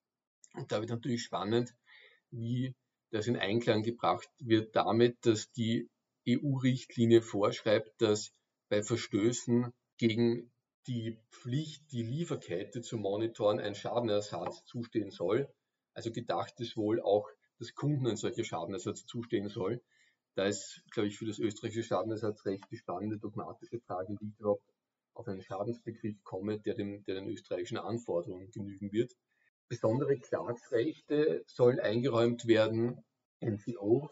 Und 0.53 0.72
da 0.72 0.79
wird 0.79 0.89
natürlich 0.89 1.24
spannend, 1.24 1.75
wie 2.31 2.75
das 3.12 3.27
in 3.27 3.38
Einklang 3.38 3.84
gebracht 3.84 4.29
wird 4.39 4.75
damit, 4.75 5.17
dass 5.25 5.51
die 5.51 5.89
EU-Richtlinie 6.27 7.22
vorschreibt, 7.22 8.01
dass 8.01 8.31
bei 8.69 8.84
Verstößen 8.84 9.74
gegen 9.98 10.51
die 10.88 11.19
Pflicht, 11.31 11.91
die 11.91 12.03
Lieferkette 12.03 12.81
zu 12.81 12.98
monitoren, 12.98 13.60
ein 13.60 13.75
Schadenersatz 13.75 14.63
zustehen 14.65 15.12
soll. 15.12 15.53
Also 15.93 16.12
gedacht 16.12 16.60
ist 16.60 16.77
wohl 16.77 17.01
auch, 17.01 17.29
dass 17.60 17.75
Kunden 17.75 18.07
ein 18.07 18.17
solcher 18.17 18.43
Schadenersatz 18.43 19.05
zustehen 19.05 19.50
soll 19.50 19.81
da 20.38 20.46
ist, 20.46 20.84
glaube 20.91 21.08
ich, 21.08 21.17
für 21.17 21.25
das 21.25 21.39
österreichische 21.39 21.84
Schadenersatzrecht 21.84 22.63
die 22.70 22.77
spannende 22.77 23.17
dogmatische 23.17 23.79
Frage, 23.79 24.15
wie 24.20 24.29
ich 24.29 24.39
überhaupt 24.39 24.63
auf 25.15 25.27
einen 25.27 25.41
Schadensbegriff 25.41 26.24
komme, 26.24 26.60
der, 26.60 26.75
dem, 26.75 27.03
der 27.06 27.15
den 27.15 27.27
österreichischen 27.27 27.77
Anforderungen 27.77 28.51
genügen 28.51 28.91
wird. 28.91 29.13
Besondere 29.67 30.15
Klagsrechte 30.20 31.44
sollen 31.48 31.79
eingeräumt 31.79 32.46
werden, 32.46 33.03
NGOs, 33.44 34.12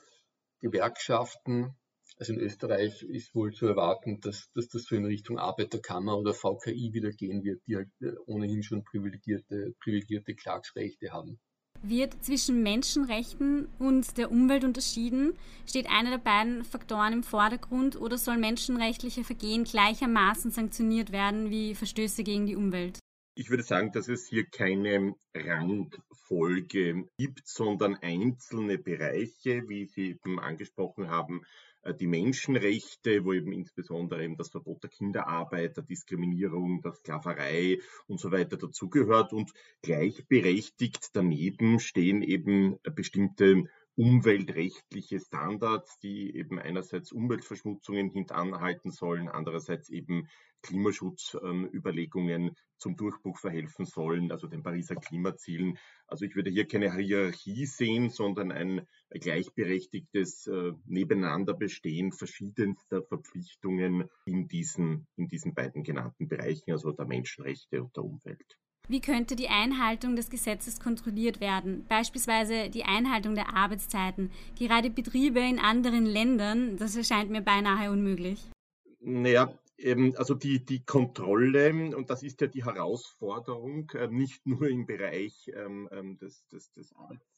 Gewerkschaften. 0.62 1.75
Also 2.17 2.34
in 2.34 2.39
Österreich 2.39 3.03
ist 3.03 3.36
wohl 3.36 3.53
zu 3.53 3.67
erwarten, 3.67 4.20
dass, 4.22 4.50
dass 4.53 4.67
das 4.67 4.86
so 4.86 4.96
in 4.96 5.05
Richtung 5.05 5.38
Arbeiterkammer 5.38 6.17
oder 6.17 6.34
VKI 6.34 6.91
wieder 6.94 7.12
gehen 7.12 7.44
wird, 7.44 7.62
die 7.67 7.75
halt 7.75 7.91
äh, 8.01 8.15
ohnehin 8.25 8.63
schon 8.63 8.84
privilegierte, 8.84 9.75
privilegierte 9.79 10.34
Klagsrechte 10.34 11.12
haben. 11.12 11.39
Wird 11.88 12.24
zwischen 12.24 12.63
Menschenrechten 12.63 13.68
und 13.80 14.18
der 14.18 14.32
Umwelt 14.32 14.63
unterschieden? 14.63 15.34
Steht 15.68 15.88
einer 15.89 16.12
der 16.12 16.18
beiden 16.18 16.63
Faktoren 16.63 17.13
im 17.13 17.24
Vordergrund 17.24 18.00
oder 18.00 18.18
sollen 18.18 18.39
menschenrechtliche 18.39 19.24
Vergehen 19.24 19.63
gleichermaßen 19.63 20.51
sanktioniert 20.51 21.12
werden 21.12 21.50
wie 21.50 21.75
Verstöße 21.75 22.24
gegen 22.24 22.48
die 22.48 22.56
Umwelt? 22.56 23.00
Ich 23.38 23.50
würde 23.50 23.63
sagen, 23.63 23.92
dass 23.92 24.08
es 24.08 24.27
hier 24.27 24.46
keine 24.46 25.13
Rangfolge 25.36 27.06
gibt, 27.18 27.48
sondern 27.48 27.96
einzelne 27.96 28.77
Bereiche, 28.77 29.68
wie 29.68 29.86
Sie 29.86 30.12
eben 30.12 30.39
angesprochen 30.39 31.10
haben, 31.10 31.42
die 31.94 32.08
Menschenrechte, 32.08 33.24
wo 33.24 33.33
eben 33.33 33.51
insbesondere 33.51 34.24
eben 34.24 34.38
das 34.38 34.50
Verbot 34.50 34.83
der 34.83 34.90
Kinderarbeit, 34.90 35.77
der 35.77 35.83
Diskriminierung, 35.83 36.81
der 36.81 36.94
Sklaverei 36.94 37.79
und 38.07 38.20
so 38.20 38.31
weiter 38.31 38.57
dazugehört. 38.57 39.33
Und 39.33 39.51
gleichberechtigt 39.81 41.09
daneben 41.14 41.79
stehen 41.79 42.22
eben 42.22 42.77
bestimmte 42.96 43.66
umweltrechtliche 43.96 45.20
Standards, 45.20 46.00
die 46.00 46.36
eben 46.36 46.60
einerseits 46.60 47.12
Umweltverschmutzungen 47.12 48.10
hintanhalten 48.10 48.92
sollen, 48.92 49.29
andererseits 49.29 49.90
eben 49.90 50.27
Klimaschutzüberlegungen 50.62 52.55
zum 52.77 52.98
Durchbruch 52.98 53.38
verhelfen 53.40 53.86
sollen, 53.86 54.31
also 54.31 54.48
den 54.48 54.64
Pariser 54.64 54.96
Klimazielen. 54.96 55.77
Also 56.08 56.25
ich 56.25 56.36
würde 56.36 56.50
hier 56.50 56.68
keine 56.68 56.94
Hierarchie 56.94 57.66
sehen, 57.66 58.10
sondern 58.10 58.51
ein 58.51 58.88
gleichberechtigtes 59.12 60.48
äh, 60.48 60.74
Nebeneinanderbestehen 60.86 62.12
verschiedenster 62.12 63.03
Verpflichtungen 63.03 64.10
in 64.25 64.48
diesen, 64.48 65.08
in 65.16 65.27
diesen 65.27 65.53
beiden 65.53 65.84
genannten 65.84 66.27
Bereichen, 66.27 66.72
also 66.72 66.92
der 66.92 67.05
Menschenrechte 67.05 67.84
und 67.84 67.96
der 67.96 68.03
Umwelt. 68.03 68.58
Wie 68.87 69.01
könnte 69.01 69.35
die 69.35 69.48
Einhaltung 69.48 70.15
des 70.15 70.29
Gesetzes 70.29 70.79
kontrolliert 70.79 71.41
werden? 71.41 71.85
Beispielsweise 71.89 72.69
die 72.69 72.83
Einhaltung 72.83 73.35
der 73.35 73.55
Arbeitszeiten. 73.55 74.31
Gerade 74.57 74.89
Betriebe 74.89 75.39
in 75.39 75.59
anderen 75.59 76.05
Ländern, 76.05 76.77
das 76.77 76.95
erscheint 76.95 77.31
mir 77.31 77.41
beinahe 77.41 77.91
unmöglich. 77.91 78.43
Naja, 79.00 79.57
also 80.15 80.35
die, 80.35 80.65
die 80.65 80.83
Kontrolle, 80.85 81.95
und 81.95 82.09
das 82.09 82.24
ist 82.24 82.41
ja 82.41 82.48
die 82.48 82.63
Herausforderung, 82.63 83.89
äh, 83.91 84.07
nicht 84.07 84.45
nur 84.45 84.67
im 84.69 84.85
Bereich 84.85 85.51
ähm, 85.53 85.89
ähm, 85.91 86.17
des, 86.17 86.45
des, 86.48 86.71
des 86.74 86.93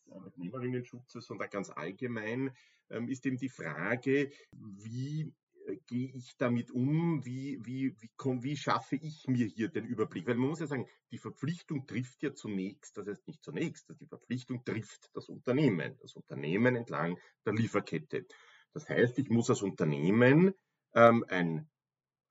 Arbeitnehmerinnenschutzes, 0.09 1.25
sondern 1.25 1.49
ganz 1.49 1.69
allgemein, 1.69 2.51
ähm, 2.89 3.09
ist 3.09 3.25
eben 3.25 3.37
die 3.37 3.49
Frage, 3.49 4.31
wie 4.51 5.33
gehe 5.75 6.11
ich 6.13 6.35
damit 6.37 6.71
um? 6.71 7.25
Wie, 7.25 7.59
wie, 7.65 7.95
wie, 7.99 8.09
komm, 8.15 8.43
wie 8.43 8.57
schaffe 8.57 8.95
ich 8.95 9.27
mir 9.27 9.45
hier 9.45 9.69
den 9.69 9.85
Überblick? 9.85 10.27
Weil 10.27 10.35
man 10.35 10.49
muss 10.49 10.59
ja 10.59 10.67
sagen, 10.67 10.87
die 11.11 11.17
Verpflichtung 11.17 11.85
trifft 11.85 12.23
ja 12.23 12.33
zunächst, 12.33 12.97
das 12.97 13.07
heißt 13.07 13.27
nicht 13.27 13.43
zunächst, 13.43 13.93
die 13.99 14.05
Verpflichtung 14.05 14.63
trifft 14.63 15.09
das 15.13 15.29
Unternehmen, 15.29 15.97
das 16.01 16.15
Unternehmen 16.15 16.75
entlang 16.75 17.19
der 17.45 17.53
Lieferkette. 17.53 18.25
Das 18.73 18.87
heißt, 18.87 19.17
ich 19.19 19.29
muss 19.29 19.49
als 19.49 19.61
Unternehmen 19.61 20.53
ähm, 20.93 21.25
ein 21.27 21.69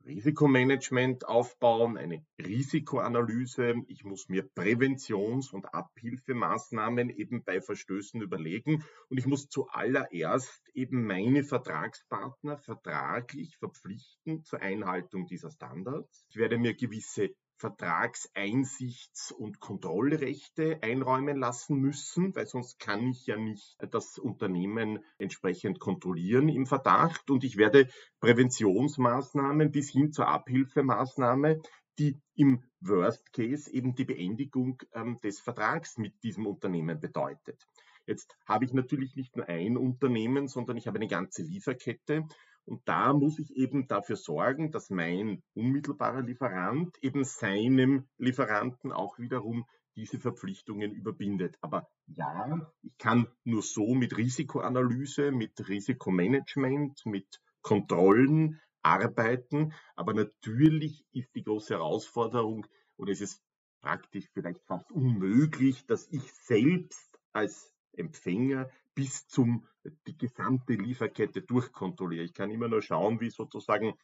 Risikomanagement 0.07 1.27
aufbauen, 1.27 1.97
eine 1.97 2.25
Risikoanalyse. 2.38 3.75
Ich 3.88 4.05
muss 4.05 4.29
mir 4.29 4.45
Präventions- 4.45 5.53
und 5.53 5.75
Abhilfemaßnahmen 5.75 7.11
eben 7.11 7.42
bei 7.42 7.61
Verstößen 7.61 8.23
überlegen. 8.23 8.85
Und 9.09 9.19
ich 9.19 9.27
muss 9.27 9.49
zuallererst 9.49 10.71
eben 10.75 11.05
meine 11.07 11.42
Vertragspartner 11.42 12.59
vertraglich 12.59 13.57
verpflichten 13.57 14.45
zur 14.45 14.61
Einhaltung 14.61 15.27
dieser 15.27 15.51
Standards. 15.51 16.25
Ich 16.31 16.37
werde 16.37 16.59
mir 16.59 16.75
gewisse 16.75 17.31
Vertragseinsichts- 17.59 19.33
und 19.33 19.61
Kontrollrechte 19.61 20.79
einräumen 20.83 21.38
lassen 21.38 21.79
müssen, 21.79 22.35
weil 22.35 22.47
sonst 22.47 22.79
kann 22.79 23.09
ich 23.09 23.27
ja 23.27 23.37
nicht 23.37 23.77
das 23.90 24.19
Unternehmen 24.19 25.03
entsprechend 25.19 25.81
kontrollieren 25.81 26.49
im 26.49 26.66
Verdacht. 26.66 27.31
Und 27.31 27.45
ich 27.45 27.57
werde 27.57 27.88
Präventionsmaßnahmen 28.21 29.73
bis 29.73 29.90
hin 29.90 30.12
zur 30.12 30.29
Abhilfemaßnahme, 30.29 31.61
die 31.99 32.21
im 32.35 32.62
Worst 32.81 33.33
Case 33.33 33.73
eben 33.73 33.95
die 33.95 34.05
Beendigung 34.05 34.83
ähm, 34.92 35.19
des 35.23 35.40
Vertrags 35.40 35.97
mit 35.97 36.23
diesem 36.23 36.47
Unternehmen 36.47 37.01
bedeutet. 37.01 37.66
Jetzt 38.07 38.37
habe 38.47 38.64
ich 38.64 38.73
natürlich 38.73 39.16
nicht 39.16 39.35
nur 39.37 39.49
ein 39.49 39.77
Unternehmen, 39.77 40.47
sondern 40.47 40.77
ich 40.77 40.87
habe 40.87 40.99
eine 40.99 41.09
ganze 41.09 41.42
Lieferkette 41.42 42.29
und 42.66 42.83
da 42.87 43.12
muss 43.12 43.38
ich 43.38 43.57
eben 43.57 43.87
dafür 43.87 44.16
sorgen, 44.16 44.72
dass 44.72 44.90
mein 44.90 45.42
unmittelbarer 45.55 46.22
Lieferant 46.22 46.96
eben 47.00 47.24
seinem 47.24 48.09
Lieferanten 48.18 48.92
auch 48.92 49.18
wiederum 49.18 49.64
diese 49.94 50.18
Verpflichtungen 50.18 50.92
überbindet. 50.92 51.57
Aber 51.61 51.88
ja, 52.09 52.70
ich 52.83 52.98
kann 52.98 53.29
nur 53.44 53.62
so 53.62 53.94
mit 53.94 54.16
Risikoanalyse, 54.16 55.31
mit 55.31 55.68
Risikomanagement, 55.68 57.07
mit 57.07 57.40
Kontrollen 57.62 58.61
arbeiten. 58.83 59.72
Aber 59.94 60.12
natürlich 60.12 61.07
ist 61.12 61.35
die 61.35 61.44
große 61.44 61.74
Herausforderung 61.74 62.66
oder 62.96 63.12
ist 63.12 63.22
es 63.22 63.42
praktisch 63.81 64.29
vielleicht 64.35 64.62
fast 64.66 64.90
unmöglich, 64.90 65.87
dass 65.87 66.09
ich 66.11 66.33
selbst 66.33 67.18
als 67.33 67.72
Empfänger 67.92 68.68
bis 68.97 69.29
zum 69.29 69.67
die 70.07 70.17
gesamte 70.17 70.73
Lieferkette 70.73 71.43
durchkontrolliere. 71.43 72.25
Ich 72.25 72.35
kann 72.35 72.51
immer 72.51 72.67
nur 72.67 72.83
schauen, 72.83 73.21
wie 73.21 73.31
sozusagen, 73.31 73.95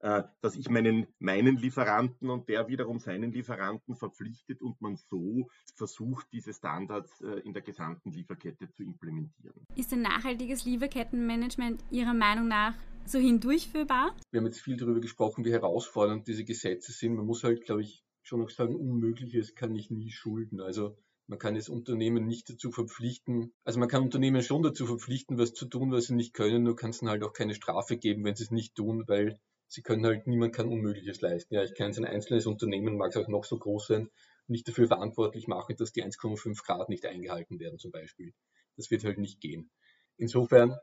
äh, 0.00 0.24
dass 0.40 0.56
ich 0.56 0.68
meinen, 0.68 1.06
meinen 1.20 1.56
Lieferanten 1.56 2.28
und 2.28 2.48
der 2.48 2.68
wiederum 2.68 2.98
seinen 2.98 3.32
Lieferanten 3.32 3.94
verpflichtet 3.94 4.60
und 4.60 4.80
man 4.82 4.96
so 4.96 5.48
versucht, 5.76 6.26
diese 6.32 6.52
Standards 6.52 7.20
äh, 7.20 7.40
in 7.40 7.52
der 7.52 7.62
gesamten 7.62 8.10
Lieferkette 8.10 8.70
zu 8.72 8.82
implementieren. 8.82 9.64
Ist 9.76 9.92
ein 9.92 10.02
nachhaltiges 10.02 10.64
Lieferkettenmanagement 10.64 11.84
Ihrer 11.92 12.14
Meinung 12.14 12.48
nach 12.48 12.74
so 13.06 13.18
hindurchführbar? 13.18 14.16
Wir 14.32 14.40
haben 14.40 14.46
jetzt 14.46 14.60
viel 14.60 14.76
darüber 14.76 15.00
gesprochen, 15.00 15.44
wie 15.44 15.52
herausfordernd 15.52 16.26
diese 16.26 16.44
Gesetze 16.44 16.90
sind. 16.90 17.14
Man 17.14 17.26
muss 17.26 17.44
halt, 17.44 17.64
glaube 17.64 17.82
ich, 17.82 18.04
schon 18.22 18.40
noch 18.40 18.50
sagen, 18.50 18.74
Unmögliches 18.74 19.54
kann 19.54 19.74
ich 19.76 19.90
nie 19.90 20.10
schulden. 20.10 20.60
Also 20.60 20.96
man 21.30 21.38
kann 21.38 21.54
das 21.54 21.68
Unternehmen 21.68 22.26
nicht 22.26 22.50
dazu 22.50 22.72
verpflichten, 22.72 23.52
also 23.62 23.78
man 23.78 23.88
kann 23.88 24.02
Unternehmen 24.02 24.42
schon 24.42 24.64
dazu 24.64 24.84
verpflichten, 24.84 25.38
was 25.38 25.54
zu 25.54 25.66
tun, 25.66 25.92
was 25.92 26.06
sie 26.06 26.14
nicht 26.14 26.34
können, 26.34 26.64
nur 26.64 26.74
kann 26.74 26.90
es 26.90 27.02
halt 27.02 27.22
auch 27.22 27.32
keine 27.32 27.54
Strafe 27.54 27.96
geben, 27.96 28.24
wenn 28.24 28.34
sie 28.34 28.42
es 28.42 28.50
nicht 28.50 28.74
tun, 28.74 29.04
weil 29.06 29.38
sie 29.68 29.82
können 29.82 30.04
halt, 30.04 30.26
niemand 30.26 30.52
kann 30.52 30.68
Unmögliches 30.68 31.20
leisten. 31.20 31.54
Ja, 31.54 31.62
ich 31.62 31.74
kann 31.74 31.92
ein 31.94 32.04
einzelnes 32.04 32.46
Unternehmen, 32.46 32.96
mag 32.96 33.10
es 33.10 33.16
auch 33.16 33.28
noch 33.28 33.44
so 33.44 33.58
groß 33.58 33.86
sein, 33.86 34.10
nicht 34.48 34.66
dafür 34.66 34.88
verantwortlich 34.88 35.46
machen, 35.46 35.76
dass 35.76 35.92
die 35.92 36.02
1,5 36.02 36.64
Grad 36.64 36.88
nicht 36.88 37.06
eingehalten 37.06 37.60
werden 37.60 37.78
zum 37.78 37.92
Beispiel. 37.92 38.34
Das 38.76 38.90
wird 38.90 39.04
halt 39.04 39.18
nicht 39.18 39.40
gehen. 39.40 39.70
Insofern 40.16 40.76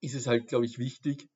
ist 0.00 0.16
es 0.16 0.26
halt, 0.26 0.48
glaube 0.48 0.64
ich, 0.64 0.80
wichtig, 0.80 1.28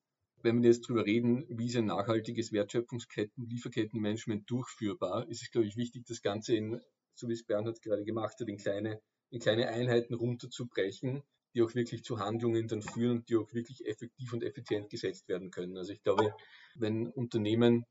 wenn 0.43 0.63
wir 0.63 0.71
jetzt 0.71 0.85
darüber 0.85 1.07
reden, 1.07 1.47
wie 1.49 1.67
ist 1.67 1.77
ein 1.77 1.87
nachhaltiges 1.87 2.53
Wertschöpfungsketten, 2.53 3.47
Lieferkettenmanagement 3.47 4.51
durchführbar, 4.51 5.29
ist 5.29 5.43
es, 5.43 5.53
glaube 5.53 5.69
ich, 5.69 5.77
wichtig, 5.77 6.07
das 6.07 6.23
Ganze 6.23 6.57
in, 6.57 6.81
so 7.19 7.29
wie 7.29 7.33
es 7.33 7.45
Bernhard 7.45 7.83
gerade 7.83 8.05
gemacht 8.05 8.37
hat, 8.41 8.49
in 8.49 8.57
kleine, 8.57 9.01
in 9.31 9.41
kleine 9.41 9.69
Einheiten 9.69 10.15
runterzubrechen, 10.15 11.23
die 11.55 11.63
auch 11.63 11.75
wirklich 11.75 12.05
zu 12.05 12.19
Handlungen 12.19 12.69
dann 12.69 12.83
führen 12.83 13.19
und 13.19 13.29
die 13.29 13.37
auch 13.37 13.53
wirklich 13.53 13.87
effektiv 13.87 14.33
und 14.33 14.43
effizient 14.43 14.91
gesetzt 14.91 15.29
werden 15.29 15.51
können. 15.51 15.77
Also 15.77 15.93
ich 15.93 16.03
glaube, 16.03 16.35
wenn 16.75 17.09
Unternehmen, 17.09 17.85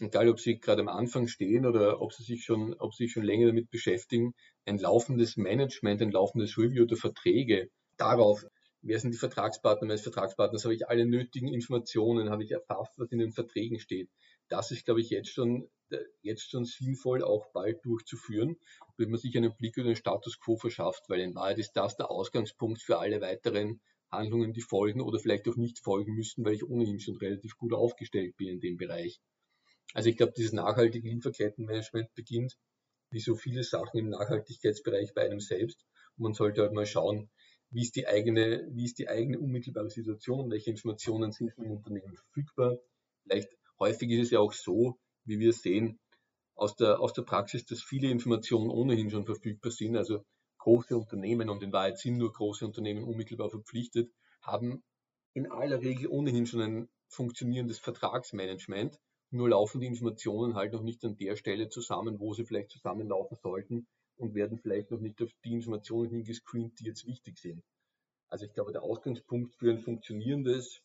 egal 0.00 0.28
ob 0.28 0.40
sie 0.40 0.58
gerade 0.58 0.82
am 0.82 0.88
Anfang 0.88 1.28
stehen 1.28 1.66
oder 1.66 2.00
ob 2.00 2.12
sie 2.12 2.24
sich 2.24 2.44
schon, 2.44 2.74
ob 2.74 2.94
sie 2.94 3.04
sich 3.04 3.12
schon 3.12 3.24
länger 3.24 3.46
damit 3.48 3.70
beschäftigen, 3.70 4.34
ein 4.66 4.78
laufendes 4.78 5.36
Management, 5.36 6.02
ein 6.02 6.10
laufendes 6.10 6.58
Review 6.58 6.84
der 6.86 6.98
Verträge 6.98 7.68
darauf 7.96 8.44
wer 8.84 9.00
sind 9.00 9.12
die 9.14 9.18
Vertragspartner 9.18 9.88
meines 9.88 10.02
Vertragspartners, 10.02 10.64
habe 10.64 10.74
ich 10.74 10.88
alle 10.88 11.06
nötigen 11.06 11.48
Informationen, 11.48 12.30
habe 12.30 12.44
ich 12.44 12.52
erfasst, 12.52 12.92
was 12.98 13.10
in 13.10 13.18
den 13.18 13.32
Verträgen 13.32 13.80
steht. 13.80 14.10
Das 14.48 14.70
ist, 14.70 14.84
glaube 14.84 15.00
ich, 15.00 15.10
jetzt 15.10 15.30
schon, 15.30 15.68
äh, 15.90 15.98
jetzt 16.22 16.50
schon 16.50 16.64
sinnvoll, 16.64 17.22
auch 17.22 17.46
bald 17.52 17.84
durchzuführen, 17.84 18.56
wenn 18.96 19.10
man 19.10 19.18
sich 19.18 19.36
einen 19.36 19.56
Blick 19.56 19.76
über 19.76 19.88
den 19.88 19.96
Status 19.96 20.38
quo 20.38 20.56
verschafft, 20.56 21.04
weil 21.08 21.20
in 21.20 21.34
Wahrheit 21.34 21.58
ist 21.58 21.72
das 21.72 21.96
der 21.96 22.10
Ausgangspunkt 22.10 22.82
für 22.82 22.98
alle 22.98 23.20
weiteren 23.20 23.80
Handlungen, 24.10 24.52
die 24.52 24.60
folgen 24.60 25.00
oder 25.00 25.18
vielleicht 25.18 25.48
auch 25.48 25.56
nicht 25.56 25.78
folgen 25.78 26.14
müssen, 26.14 26.44
weil 26.44 26.54
ich 26.54 26.64
ohnehin 26.64 27.00
schon 27.00 27.16
relativ 27.16 27.56
gut 27.56 27.72
aufgestellt 27.72 28.36
bin 28.36 28.48
in 28.48 28.60
dem 28.60 28.76
Bereich. 28.76 29.20
Also 29.92 30.08
ich 30.08 30.16
glaube, 30.16 30.32
dieses 30.36 30.52
nachhaltige 30.52 31.08
Lieferkettenmanagement 31.08 32.14
beginnt, 32.14 32.56
wie 33.10 33.20
so 33.20 33.36
viele 33.36 33.62
Sachen 33.62 33.98
im 33.98 34.08
Nachhaltigkeitsbereich 34.08 35.14
bei 35.14 35.22
einem 35.22 35.40
selbst. 35.40 35.84
Und 36.16 36.24
man 36.24 36.34
sollte 36.34 36.62
halt 36.62 36.72
mal 36.72 36.86
schauen, 36.86 37.30
wie 37.70 37.82
ist 37.82 37.96
die 37.96 38.06
eigene, 38.06 38.68
wie 38.72 38.84
ist 38.84 38.98
die 38.98 39.08
eigene 39.08 39.38
unmittelbare 39.38 39.90
Situation, 39.90 40.50
welche 40.50 40.70
Informationen 40.70 41.32
sind 41.32 41.52
im 41.58 41.70
Unternehmen 41.70 42.14
verfügbar. 42.14 42.78
Vielleicht 43.22 43.50
häufig 43.78 44.10
ist 44.10 44.26
es 44.26 44.30
ja 44.30 44.40
auch 44.40 44.52
so, 44.52 44.98
wie 45.24 45.38
wir 45.38 45.52
sehen 45.52 45.98
aus 46.54 46.76
der, 46.76 47.00
aus 47.00 47.12
der 47.12 47.22
Praxis, 47.22 47.64
dass 47.66 47.82
viele 47.82 48.10
Informationen 48.10 48.70
ohnehin 48.70 49.10
schon 49.10 49.26
verfügbar 49.26 49.72
sind. 49.72 49.96
Also 49.96 50.24
große 50.58 50.96
Unternehmen 50.96 51.48
und 51.50 51.62
in 51.62 51.72
Wahrheit 51.72 51.98
sind 51.98 52.18
nur 52.18 52.32
große 52.32 52.64
Unternehmen 52.64 53.04
unmittelbar 53.04 53.50
verpflichtet, 53.50 54.12
haben 54.40 54.82
in 55.34 55.50
aller 55.50 55.80
Regel 55.80 56.08
ohnehin 56.08 56.46
schon 56.46 56.60
ein 56.60 56.88
funktionierendes 57.08 57.78
Vertragsmanagement. 57.78 58.98
Nur 59.30 59.48
laufen 59.48 59.80
die 59.80 59.86
Informationen 59.86 60.54
halt 60.54 60.72
noch 60.72 60.82
nicht 60.82 61.04
an 61.04 61.16
der 61.16 61.36
Stelle 61.36 61.68
zusammen, 61.68 62.20
wo 62.20 62.34
sie 62.34 62.44
vielleicht 62.44 62.70
zusammenlaufen 62.70 63.36
sollten 63.42 63.86
und 64.16 64.34
werden 64.34 64.58
vielleicht 64.58 64.92
noch 64.92 65.00
nicht 65.00 65.20
auf 65.22 65.30
die 65.44 65.54
Informationen 65.54 66.10
hingescreent, 66.10 66.78
die 66.78 66.84
jetzt 66.84 67.06
wichtig 67.06 67.38
sind. 67.38 67.62
Also 68.28 68.46
ich 68.46 68.52
glaube, 68.52 68.72
der 68.72 68.82
Ausgangspunkt 68.82 69.54
für 69.54 69.70
ein 69.70 69.80
funktionierendes 69.80 70.82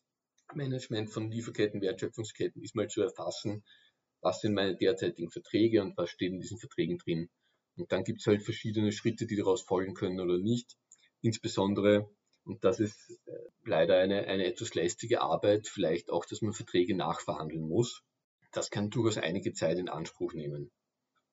Management 0.56 1.10
von 1.10 1.30
Lieferketten, 1.30 1.82
Wertschöpfungsketten 1.82 2.62
ist 2.62 2.76
mal 2.76 2.88
zu 2.88 3.02
erfassen, 3.02 3.64
was 4.22 4.42
sind 4.42 4.54
meine 4.54 4.76
derzeitigen 4.76 5.32
Verträge 5.32 5.82
und 5.82 5.98
was 5.98 6.10
steht 6.10 6.32
in 6.32 6.40
diesen 6.40 6.58
Verträgen 6.58 6.98
drin. 6.98 7.30
Und 7.78 7.92
dann 7.92 8.04
gibt 8.04 8.20
es 8.20 8.28
halt 8.28 8.44
verschiedene 8.44 8.92
Schritte, 8.92 9.26
die 9.26 9.38
daraus 9.38 9.62
folgen 9.62 9.94
können 9.94 10.20
oder 10.20 10.38
nicht. 10.38 10.76
Insbesondere, 11.22 12.10
und 12.44 12.64
das 12.64 12.80
ist 12.80 13.20
äh, 13.26 13.32
leider 13.64 13.98
eine, 13.98 14.26
eine 14.28 14.46
etwas 14.46 14.76
lästige 14.76 15.22
Arbeit, 15.22 15.68
vielleicht 15.68 16.10
auch, 16.10 16.26
dass 16.26 16.42
man 16.42 16.54
Verträge 16.54 16.96
nachverhandeln 16.96 17.68
muss. 17.68 18.04
Das 18.52 18.70
kann 18.70 18.90
durchaus 18.90 19.18
einige 19.18 19.54
Zeit 19.54 19.78
in 19.78 19.90
Anspruch 19.90 20.34
nehmen. 20.34 20.72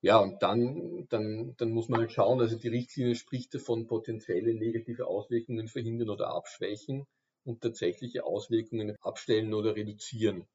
Ja, 0.02 0.18
und 0.18 0.42
dann, 0.42 1.07
dann, 1.09 1.55
dann 1.57 1.70
muss 1.70 1.88
man 1.88 2.00
halt 2.00 2.12
schauen, 2.12 2.40
also 2.40 2.57
die 2.57 2.68
Richtlinie 2.68 3.14
spricht 3.16 3.55
davon, 3.55 3.87
potenzielle 3.87 4.55
negative 4.55 5.07
Auswirkungen 5.07 5.68
verhindern 5.68 6.11
oder 6.11 6.29
abschwächen 6.29 7.07
und 7.46 7.62
tatsächliche 7.62 8.24
Auswirkungen 8.24 8.96
abstellen 9.00 9.54
oder 9.54 9.76
reduzieren. 9.76 10.46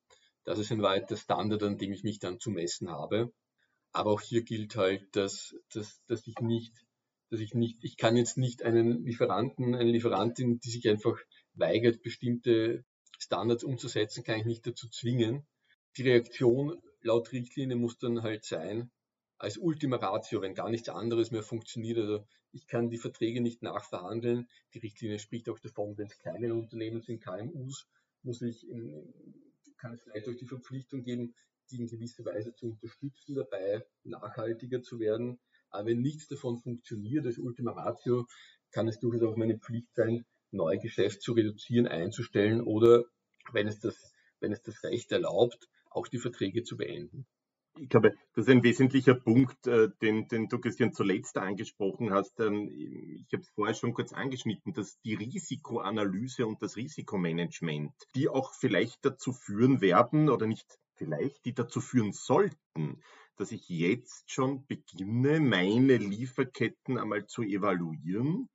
Das 0.43 0.59
ist 0.59 0.71
ein 0.71 0.81
weiter 0.81 1.17
Standard, 1.17 1.63
an 1.63 1.77
dem 1.77 1.93
ich 1.93 2.03
mich 2.03 2.19
dann 2.19 2.39
zu 2.39 2.49
messen 2.49 2.89
habe. 2.89 3.31
Aber 3.91 4.11
auch 4.11 4.21
hier 4.21 4.43
gilt 4.43 4.75
halt, 4.75 5.15
dass, 5.15 5.55
dass, 5.73 6.01
dass 6.07 6.25
ich 6.27 6.35
nicht, 6.39 6.73
dass 7.29 7.39
ich 7.39 7.53
nicht, 7.53 7.83
ich 7.83 7.97
kann 7.97 8.17
jetzt 8.17 8.37
nicht 8.37 8.63
einen 8.63 9.05
Lieferanten, 9.05 9.75
eine 9.75 9.91
Lieferantin, 9.91 10.59
die 10.59 10.69
sich 10.69 10.87
einfach 10.89 11.17
weigert, 11.53 12.01
bestimmte 12.01 12.83
Standards 13.19 13.63
umzusetzen, 13.63 14.23
kann 14.23 14.39
ich 14.39 14.45
nicht 14.45 14.65
dazu 14.65 14.89
zwingen. 14.89 15.45
Die 15.97 16.03
Reaktion 16.03 16.81
laut 17.01 17.31
Richtlinie 17.31 17.75
muss 17.75 17.97
dann 17.97 18.23
halt 18.23 18.45
sein, 18.45 18.91
als 19.41 19.57
Ultima 19.57 19.95
Ratio, 19.95 20.41
wenn 20.41 20.53
gar 20.53 20.69
nichts 20.69 20.87
anderes 20.87 21.31
mehr 21.31 21.41
funktioniert. 21.41 21.97
Also 21.97 22.27
ich 22.51 22.67
kann 22.67 22.91
die 22.91 22.99
Verträge 22.99 23.41
nicht 23.41 23.63
nachverhandeln. 23.63 24.47
Die 24.75 24.79
Richtlinie 24.79 25.17
spricht 25.17 25.49
auch 25.49 25.57
davon, 25.57 25.97
wenn 25.97 26.05
es 26.05 26.19
kleine 26.19 26.53
Unternehmen 26.53 27.01
sind, 27.01 27.23
KMUs, 27.23 27.87
muss 28.21 28.43
ich 28.43 28.69
in, 28.69 29.11
kann 29.77 29.93
es 29.95 30.01
vielleicht 30.01 30.29
auch 30.29 30.35
die 30.35 30.45
Verpflichtung 30.45 31.01
geben, 31.01 31.33
die 31.71 31.77
in 31.77 31.87
gewisser 31.87 32.23
Weise 32.23 32.53
zu 32.53 32.67
unterstützen, 32.67 33.33
dabei 33.33 33.83
nachhaltiger 34.03 34.83
zu 34.83 34.99
werden. 34.99 35.39
Aber 35.71 35.87
wenn 35.87 36.01
nichts 36.01 36.27
davon 36.27 36.59
funktioniert 36.59 37.25
als 37.25 37.39
Ultima 37.39 37.71
Ratio, 37.71 38.27
kann 38.69 38.87
es 38.87 38.99
durchaus 38.99 39.23
auch 39.23 39.37
meine 39.37 39.57
Pflicht 39.57 39.95
sein, 39.95 40.23
Neugeschäft 40.51 41.23
zu 41.23 41.33
reduzieren, 41.33 41.87
einzustellen 41.87 42.61
oder 42.61 43.05
wenn 43.53 43.67
es 43.67 43.79
das, 43.79 44.13
wenn 44.39 44.51
es 44.51 44.61
das 44.61 44.83
Recht 44.83 45.11
erlaubt, 45.11 45.67
auch 45.89 46.07
die 46.07 46.19
Verträge 46.19 46.61
zu 46.61 46.77
beenden 46.77 47.25
ich 47.79 47.89
glaube, 47.89 48.13
das 48.33 48.45
ist 48.45 48.51
ein 48.51 48.63
wesentlicher 48.63 49.15
Punkt, 49.15 49.67
äh, 49.67 49.89
den, 50.01 50.27
den 50.27 50.47
du, 50.47 50.59
Christian, 50.59 50.93
zuletzt 50.93 51.37
angesprochen 51.37 52.11
hast. 52.11 52.39
Ähm, 52.39 52.69
ich 52.69 53.33
habe 53.33 53.43
es 53.43 53.49
vorher 53.49 53.75
schon 53.75 53.93
kurz 53.93 54.13
angeschnitten, 54.13 54.73
dass 54.73 54.99
die 55.01 55.15
Risikoanalyse 55.15 56.45
und 56.45 56.61
das 56.61 56.75
Risikomanagement, 56.75 57.93
die 58.15 58.29
auch 58.29 58.53
vielleicht 58.53 59.05
dazu 59.05 59.31
führen 59.31 59.81
werden 59.81 60.29
oder 60.29 60.47
nicht 60.47 60.79
vielleicht, 60.95 61.45
die 61.45 61.53
dazu 61.53 61.81
führen 61.81 62.11
sollten, 62.11 63.01
dass 63.37 63.51
ich 63.51 63.67
jetzt 63.69 64.29
schon 64.29 64.65
beginne, 64.67 65.39
meine 65.39 65.97
Lieferketten 65.97 66.97
einmal 66.97 67.25
zu 67.25 67.41
evaluieren 67.41 68.49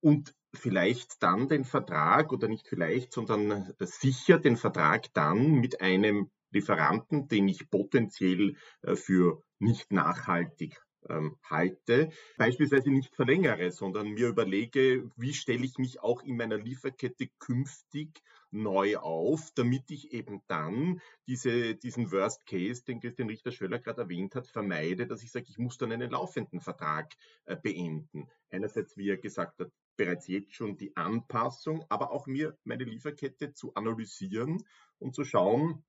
und 0.00 0.34
vielleicht 0.54 1.22
dann 1.22 1.48
den 1.48 1.64
Vertrag 1.64 2.32
oder 2.32 2.46
nicht 2.48 2.68
vielleicht, 2.68 3.12
sondern 3.12 3.72
sicher 3.80 4.38
den 4.38 4.56
Vertrag 4.56 5.12
dann 5.14 5.54
mit 5.54 5.80
einem 5.80 6.30
Lieferanten, 6.50 7.28
den 7.28 7.48
ich 7.48 7.70
potenziell 7.70 8.56
äh, 8.82 8.96
für 8.96 9.42
nicht 9.58 9.92
nachhaltig 9.92 10.80
ähm, 11.08 11.36
halte, 11.42 12.10
beispielsweise 12.36 12.90
nicht 12.90 13.14
verlängere, 13.14 13.70
sondern 13.70 14.08
mir 14.08 14.28
überlege, 14.28 15.10
wie 15.16 15.34
stelle 15.34 15.64
ich 15.64 15.78
mich 15.78 16.00
auch 16.00 16.22
in 16.22 16.36
meiner 16.36 16.58
Lieferkette 16.58 17.28
künftig 17.38 18.22
neu 18.50 18.98
auf, 18.98 19.50
damit 19.54 19.90
ich 19.90 20.12
eben 20.12 20.42
dann 20.48 21.00
diese, 21.26 21.74
diesen 21.76 22.10
Worst 22.10 22.46
Case, 22.46 22.84
den 22.84 23.00
Christian 23.00 23.28
Richter-Schöller 23.28 23.78
gerade 23.78 24.02
erwähnt 24.02 24.34
hat, 24.34 24.48
vermeide, 24.48 25.06
dass 25.06 25.22
ich 25.22 25.30
sage, 25.30 25.46
ich 25.48 25.58
muss 25.58 25.78
dann 25.78 25.92
einen 25.92 26.10
laufenden 26.10 26.60
Vertrag 26.60 27.14
äh, 27.44 27.56
beenden. 27.56 28.28
Einerseits, 28.50 28.96
wie 28.96 29.08
er 29.08 29.18
gesagt 29.18 29.60
hat, 29.60 29.70
bereits 29.96 30.26
jetzt 30.28 30.54
schon 30.54 30.76
die 30.76 30.96
Anpassung, 30.96 31.84
aber 31.88 32.10
auch 32.10 32.26
mir 32.26 32.56
meine 32.64 32.84
Lieferkette 32.84 33.52
zu 33.52 33.74
analysieren 33.74 34.64
und 34.98 35.14
zu 35.14 35.24
schauen, 35.24 35.84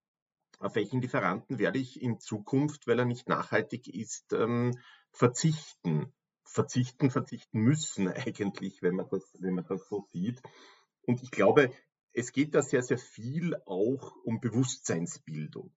auf 0.61 0.75
welchen 0.75 1.01
Lieferanten 1.01 1.59
werde 1.59 1.79
ich 1.79 2.01
in 2.01 2.19
Zukunft, 2.19 2.87
weil 2.87 2.99
er 2.99 3.05
nicht 3.05 3.27
nachhaltig 3.27 3.87
ist, 3.87 4.33
ähm, 4.33 4.77
verzichten. 5.11 6.13
Verzichten, 6.43 7.11
verzichten 7.11 7.59
müssen 7.59 8.07
eigentlich, 8.09 8.81
wenn 8.81 8.95
man 8.95 9.07
das, 9.09 9.23
wenn 9.39 9.53
man 9.53 9.65
das 9.65 9.87
so 9.87 10.07
sieht. 10.11 10.41
Und 11.03 11.23
ich 11.23 11.31
glaube, 11.31 11.71
es 12.13 12.31
geht 12.31 12.55
da 12.55 12.61
sehr, 12.61 12.83
sehr 12.83 12.97
viel 12.97 13.55
auch 13.65 14.15
um 14.23 14.39
Bewusstseinsbildung. 14.41 15.73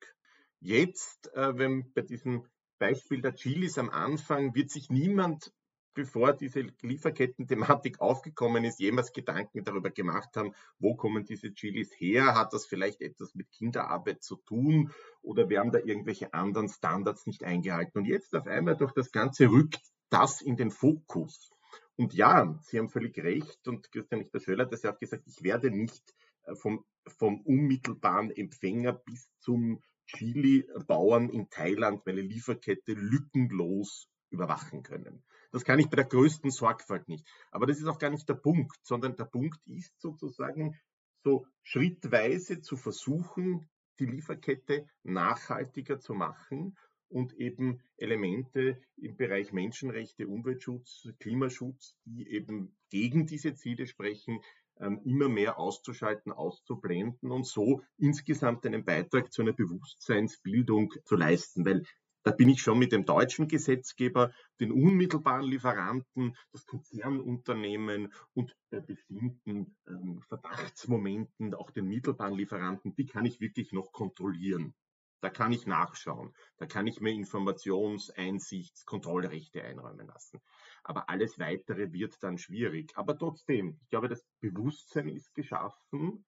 Jetzt, 0.61 1.33
äh, 1.35 1.57
wenn 1.57 1.93
bei 1.93 2.03
diesem 2.03 2.47
Beispiel 2.79 3.21
der 3.21 3.35
Chilis 3.35 3.79
am 3.79 3.91
Anfang 3.91 4.55
wird 4.55 4.71
sich 4.71 4.91
niemand 4.91 5.53
bevor 5.95 6.33
diese 6.33 6.67
Lieferketten-Thematik 6.83 8.01
aufgekommen 8.01 8.65
ist, 8.65 8.81
jemals 8.81 9.13
Gedanken 9.13 9.65
darüber 9.65 9.91
gemacht 9.91 10.37
haben, 10.37 10.53
wo 10.79 10.97
kommen 10.97 11.25
diese 11.25 11.55
Chilis 11.55 11.93
her? 11.97 12.35
Hat 12.35 12.53
das 12.53 12.67
vielleicht 12.67 13.01
etwas 13.01 13.35
mit 13.35 13.51
Kinderarbeit 13.53 14.23
zu 14.23 14.37
tun? 14.37 14.93
Oder 15.23 15.49
werden 15.49 15.73
da 15.73 15.79
irgendwelche 15.79 16.35
anderen 16.35 16.69
Standards 16.69 17.27
nicht 17.27 17.45
eingehalten? 17.45 17.99
Und 17.99 18.05
jetzt 18.07 18.35
auf 18.35 18.47
einmal 18.47 18.77
durch 18.77 18.93
das 18.93 19.13
Ganze 19.13 19.47
rückt 19.51 19.81
das 20.11 20.43
in 20.43 20.57
den 20.57 20.71
Fokus. 20.71 21.51
Und 21.97 22.13
ja, 22.13 22.59
Sie 22.63 22.79
haben 22.79 22.89
völlig 22.89 23.17
recht 23.19 23.67
und 23.69 23.91
Christian 23.93 24.21
Richter-Schöller 24.23 24.65
hat 24.65 24.73
das 24.73 24.83
ja 24.83 24.93
auch 24.93 24.99
gesagt, 24.99 25.25
ich 25.27 25.43
werde 25.43 25.71
nicht 25.71 26.15
äh, 26.43 26.55
vom, 26.55 26.85
vom 27.07 27.41
unmittelbaren 27.43 28.31
Empfänger 28.31 28.93
bis 28.93 29.31
zum 29.39 29.81
Chili-Bauern 30.07 31.31
in 31.31 31.49
Thailand 31.51 32.05
meine 32.05 32.21
Lieferkette 32.21 32.93
lückenlos 32.93 34.09
überwachen 34.31 34.83
können. 34.83 35.23
Das 35.55 35.65
kann 35.65 35.79
ich 35.79 35.89
bei 35.89 35.95
der 35.95 36.07
größten 36.07 36.51
Sorgfalt 36.51 37.09
nicht. 37.09 37.25
Aber 37.53 37.67
das 37.67 37.79
ist 37.79 37.87
auch 37.87 38.01
gar 38.01 38.11
nicht 38.11 38.29
der 38.29 38.35
Punkt, 38.35 38.77
sondern 38.83 39.15
der 39.15 39.27
Punkt 39.27 39.65
ist 39.69 40.01
sozusagen 40.01 40.77
so 41.23 41.47
schrittweise 41.63 42.61
zu 42.61 42.77
versuchen, 42.77 43.71
die 44.01 44.07
Lieferkette 44.07 44.89
nachhaltiger 45.05 46.01
zu 46.01 46.13
machen 46.13 46.77
und 47.09 47.35
eben 47.35 47.81
Elemente 47.99 48.83
im 48.97 49.17
Bereich 49.17 49.53
Menschenrechte, 49.53 50.27
Umweltschutz, 50.27 51.09
Klimaschutz, 51.21 51.97
die 52.05 52.29
eben 52.29 52.77
gegen 52.91 53.25
diese 53.29 53.55
Ziele 53.55 53.87
sprechen, 53.87 54.41
ähm, 54.81 55.01
immer 55.05 55.29
mehr 55.29 55.57
auszuschalten, 55.61 56.33
auszublenden 56.33 57.31
und 57.31 57.47
so 57.47 57.81
insgesamt 57.97 58.67
einen 58.67 58.85
Beitrag 58.85 59.33
zu 59.33 59.43
einer 59.43 59.53
Bewusstseinsbildung 59.53 60.95
zu 61.05 61.15
leisten. 61.15 61.65
Weil 61.65 61.85
da 62.25 62.31
bin 62.33 62.49
ich 62.49 62.63
schon 62.63 62.79
mit 62.79 62.91
dem 62.93 63.05
deutschen 63.05 63.49
Gesetzgeber, 63.49 64.33
den 64.59 64.73
unmittelbaren 64.73 65.45
Lieferanten, 65.45 66.37
das 66.53 66.67
Konzernunternehmen 66.67 68.13
und 68.33 68.57
bei 68.71 68.81
bestimmten 68.81 69.77
ähm, 69.87 70.23
Verdachtsmomenten 70.29 71.55
auch 71.55 71.71
den 71.71 71.87
mittelbaren 71.87 72.35
Lieferanten, 72.35 72.95
die 72.97 73.07
kann 73.07 73.27
ich 73.27 73.41
wirklich 73.41 73.73
noch 73.73 73.93
kontrollieren. 73.93 74.75
Da 75.21 75.31
kann 75.31 75.53
ich 75.53 75.67
nachschauen. 75.67 76.35
Da 76.59 76.67
kann 76.67 76.87
ich 76.87 77.01
mir 77.01 77.13
Informations-, 77.13 78.11
Einsichts-, 78.11 78.85
Kontrollrechte 78.85 79.63
einräumen 79.63 80.07
lassen. 80.07 80.41
Aber 80.83 81.09
alles 81.09 81.39
weitere 81.39 81.93
wird 81.93 82.23
dann 82.23 82.37
schwierig. 82.37 82.93
Aber 82.97 83.17
trotzdem, 83.17 83.79
ich 83.83 83.89
glaube, 83.89 84.09
das 84.09 84.23
Bewusstsein 84.41 85.09
ist 85.09 85.35
geschaffen 85.35 86.27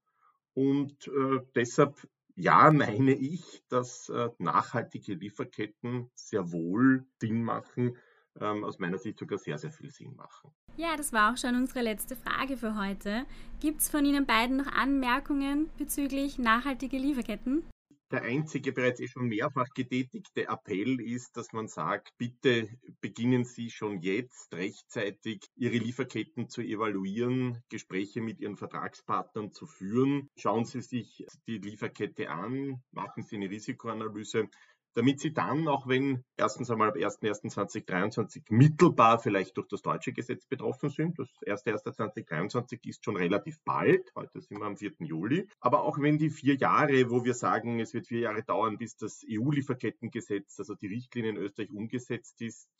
und 0.54 1.08
äh, 1.08 1.40
deshalb 1.54 2.08
ja, 2.36 2.70
meine 2.70 3.12
ich, 3.12 3.62
dass 3.68 4.08
äh, 4.08 4.28
nachhaltige 4.38 5.14
Lieferketten 5.14 6.10
sehr 6.14 6.52
wohl 6.52 7.06
Sinn 7.20 7.42
machen, 7.42 7.96
ähm, 8.38 8.64
aus 8.64 8.78
meiner 8.78 8.98
Sicht 8.98 9.18
sogar 9.18 9.38
sehr, 9.38 9.58
sehr 9.58 9.70
viel 9.72 9.90
Sinn 9.90 10.14
machen. 10.14 10.52
Ja, 10.76 10.96
das 10.96 11.12
war 11.12 11.32
auch 11.32 11.36
schon 11.38 11.54
unsere 11.54 11.80
letzte 11.80 12.16
Frage 12.16 12.58
für 12.58 12.76
heute. 12.76 13.24
Gibt 13.60 13.80
es 13.80 13.88
von 13.88 14.04
Ihnen 14.04 14.26
beiden 14.26 14.58
noch 14.58 14.66
Anmerkungen 14.66 15.70
bezüglich 15.78 16.38
nachhaltiger 16.38 16.98
Lieferketten? 16.98 17.64
Der 18.12 18.22
einzige 18.22 18.72
bereits 18.72 19.00
eh 19.00 19.08
schon 19.08 19.26
mehrfach 19.26 19.66
getätigte 19.74 20.46
Appell 20.46 21.00
ist, 21.00 21.36
dass 21.36 21.52
man 21.52 21.66
sagt, 21.66 22.16
bitte 22.18 22.68
beginnen 23.00 23.44
Sie 23.44 23.68
schon 23.68 24.00
jetzt 24.00 24.54
rechtzeitig 24.54 25.44
Ihre 25.56 25.78
Lieferketten 25.78 26.48
zu 26.48 26.60
evaluieren, 26.60 27.64
Gespräche 27.68 28.20
mit 28.20 28.38
Ihren 28.38 28.56
Vertragspartnern 28.56 29.50
zu 29.50 29.66
führen. 29.66 30.30
Schauen 30.36 30.64
Sie 30.64 30.82
sich 30.82 31.26
die 31.48 31.58
Lieferkette 31.58 32.30
an, 32.30 32.80
machen 32.92 33.24
Sie 33.24 33.36
eine 33.36 33.50
Risikoanalyse 33.50 34.48
damit 34.96 35.20
sie 35.20 35.34
dann, 35.34 35.68
auch 35.68 35.86
wenn 35.86 36.24
erstens 36.38 36.70
einmal 36.70 36.88
ab 36.88 36.96
1.1.2023 36.96 38.44
mittelbar 38.48 39.18
vielleicht 39.18 39.54
durch 39.58 39.68
das 39.68 39.82
deutsche 39.82 40.14
Gesetz 40.14 40.46
betroffen 40.46 40.88
sind, 40.88 41.18
das 41.18 41.28
1.1.2023 41.42 42.88
ist 42.88 43.04
schon 43.04 43.16
relativ 43.16 43.60
bald, 43.62 44.10
heute 44.16 44.40
sind 44.40 44.58
wir 44.58 44.64
am 44.64 44.78
4. 44.78 44.92
Juli, 45.00 45.48
aber 45.60 45.84
auch 45.84 45.98
wenn 46.00 46.16
die 46.16 46.30
vier 46.30 46.56
Jahre, 46.56 47.10
wo 47.10 47.24
wir 47.24 47.34
sagen, 47.34 47.78
es 47.78 47.92
wird 47.92 48.06
vier 48.06 48.20
Jahre 48.20 48.42
dauern, 48.42 48.78
bis 48.78 48.96
das 48.96 49.22
EU-Lieferkettengesetz, 49.30 50.58
also 50.58 50.74
die 50.74 50.86
Richtlinie 50.86 51.32
in 51.32 51.36
Österreich 51.36 51.70
umgesetzt 51.70 52.40
ist, 52.40 52.70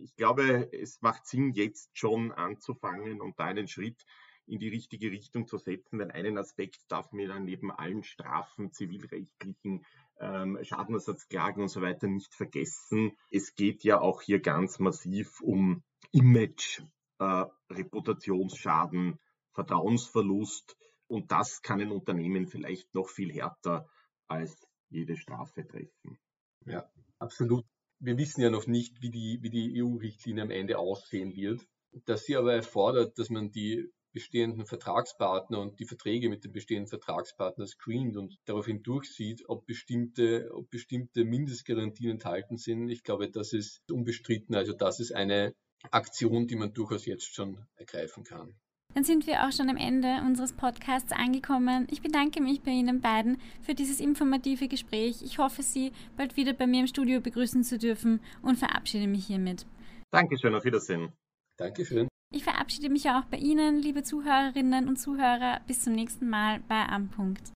ich 0.00 0.14
glaube, 0.14 0.72
es 0.72 1.02
macht 1.02 1.26
Sinn, 1.26 1.50
jetzt 1.54 1.98
schon 1.98 2.30
anzufangen 2.30 3.20
und 3.20 3.38
da 3.40 3.46
einen 3.46 3.66
Schritt 3.66 4.04
in 4.46 4.58
die 4.58 4.68
richtige 4.68 5.10
Richtung 5.10 5.48
zu 5.48 5.58
setzen, 5.58 5.98
weil 5.98 6.12
einen 6.12 6.38
Aspekt 6.38 6.80
darf 6.88 7.12
mir 7.12 7.28
dann 7.28 7.44
neben 7.44 7.70
allen 7.72 8.04
Strafen, 8.04 8.72
zivilrechtlichen 8.72 9.84
ähm, 10.20 10.58
Schadenersatzklagen 10.62 11.62
und 11.62 11.68
so 11.68 11.82
weiter 11.82 12.06
nicht 12.06 12.34
vergessen. 12.34 13.12
Es 13.30 13.54
geht 13.54 13.84
ja 13.84 14.00
auch 14.00 14.22
hier 14.22 14.40
ganz 14.40 14.78
massiv 14.78 15.40
um 15.40 15.82
Image, 16.12 16.82
äh, 17.18 17.44
Reputationsschaden, 17.70 19.18
Vertrauensverlust 19.52 20.76
und 21.06 21.30
das 21.30 21.62
kann 21.62 21.80
ein 21.80 21.90
Unternehmen 21.90 22.46
vielleicht 22.46 22.94
noch 22.94 23.08
viel 23.08 23.32
härter 23.32 23.88
als 24.28 24.66
jede 24.88 25.16
Strafe 25.16 25.66
treffen. 25.66 26.18
Ja, 26.66 26.90
absolut. 27.18 27.64
Wir 27.98 28.18
wissen 28.18 28.40
ja 28.40 28.50
noch 28.50 28.66
nicht, 28.66 29.00
wie 29.02 29.10
die, 29.10 29.38
wie 29.42 29.50
die 29.50 29.82
EU-Richtlinie 29.82 30.42
am 30.42 30.50
Ende 30.50 30.78
aussehen 30.78 31.34
wird. 31.34 31.60
Dass 32.06 32.24
sie 32.24 32.36
aber 32.36 32.54
erfordert, 32.54 33.18
dass 33.18 33.30
man 33.30 33.52
die 33.52 33.88
bestehenden 34.14 34.64
Vertragspartner 34.64 35.60
und 35.60 35.78
die 35.80 35.84
Verträge 35.84 36.30
mit 36.30 36.44
den 36.44 36.52
bestehenden 36.52 36.88
Vertragspartnern 36.88 37.66
screent 37.66 38.16
und 38.16 38.38
daraufhin 38.46 38.82
durchsieht, 38.82 39.42
ob 39.48 39.66
bestimmte, 39.66 40.50
ob 40.54 40.70
bestimmte 40.70 41.24
Mindestgarantien 41.24 42.12
enthalten 42.12 42.56
sind. 42.56 42.88
Ich 42.88 43.02
glaube, 43.02 43.28
das 43.28 43.52
ist 43.52 43.82
unbestritten. 43.90 44.54
Also 44.54 44.72
das 44.72 45.00
ist 45.00 45.12
eine 45.12 45.52
Aktion, 45.90 46.46
die 46.46 46.56
man 46.56 46.72
durchaus 46.72 47.04
jetzt 47.04 47.34
schon 47.34 47.66
ergreifen 47.76 48.24
kann. 48.24 48.54
Dann 48.94 49.02
sind 49.02 49.26
wir 49.26 49.44
auch 49.44 49.50
schon 49.50 49.68
am 49.68 49.76
Ende 49.76 50.22
unseres 50.24 50.52
Podcasts 50.52 51.10
angekommen. 51.10 51.88
Ich 51.90 52.00
bedanke 52.00 52.40
mich 52.40 52.62
bei 52.62 52.70
Ihnen 52.70 53.00
beiden 53.00 53.38
für 53.60 53.74
dieses 53.74 53.98
informative 53.98 54.68
Gespräch. 54.68 55.22
Ich 55.22 55.38
hoffe, 55.38 55.64
Sie 55.64 55.90
bald 56.16 56.36
wieder 56.36 56.52
bei 56.52 56.68
mir 56.68 56.80
im 56.80 56.86
Studio 56.86 57.20
begrüßen 57.20 57.64
zu 57.64 57.76
dürfen 57.76 58.20
und 58.40 58.56
verabschiede 58.56 59.08
mich 59.08 59.26
hiermit. 59.26 59.66
Dankeschön, 60.12 60.54
auf 60.54 60.64
Wiedersehen. 60.64 61.12
Dankeschön. 61.56 62.08
Ich 62.34 62.42
verabschiede 62.42 62.90
mich 62.90 63.08
auch 63.10 63.22
bei 63.26 63.36
Ihnen, 63.36 63.80
liebe 63.80 64.02
Zuhörerinnen 64.02 64.88
und 64.88 64.96
Zuhörer. 64.98 65.60
Bis 65.68 65.84
zum 65.84 65.92
nächsten 65.92 66.28
Mal 66.28 66.58
bei 66.66 66.84
Am 66.88 67.08
Punkt. 67.08 67.53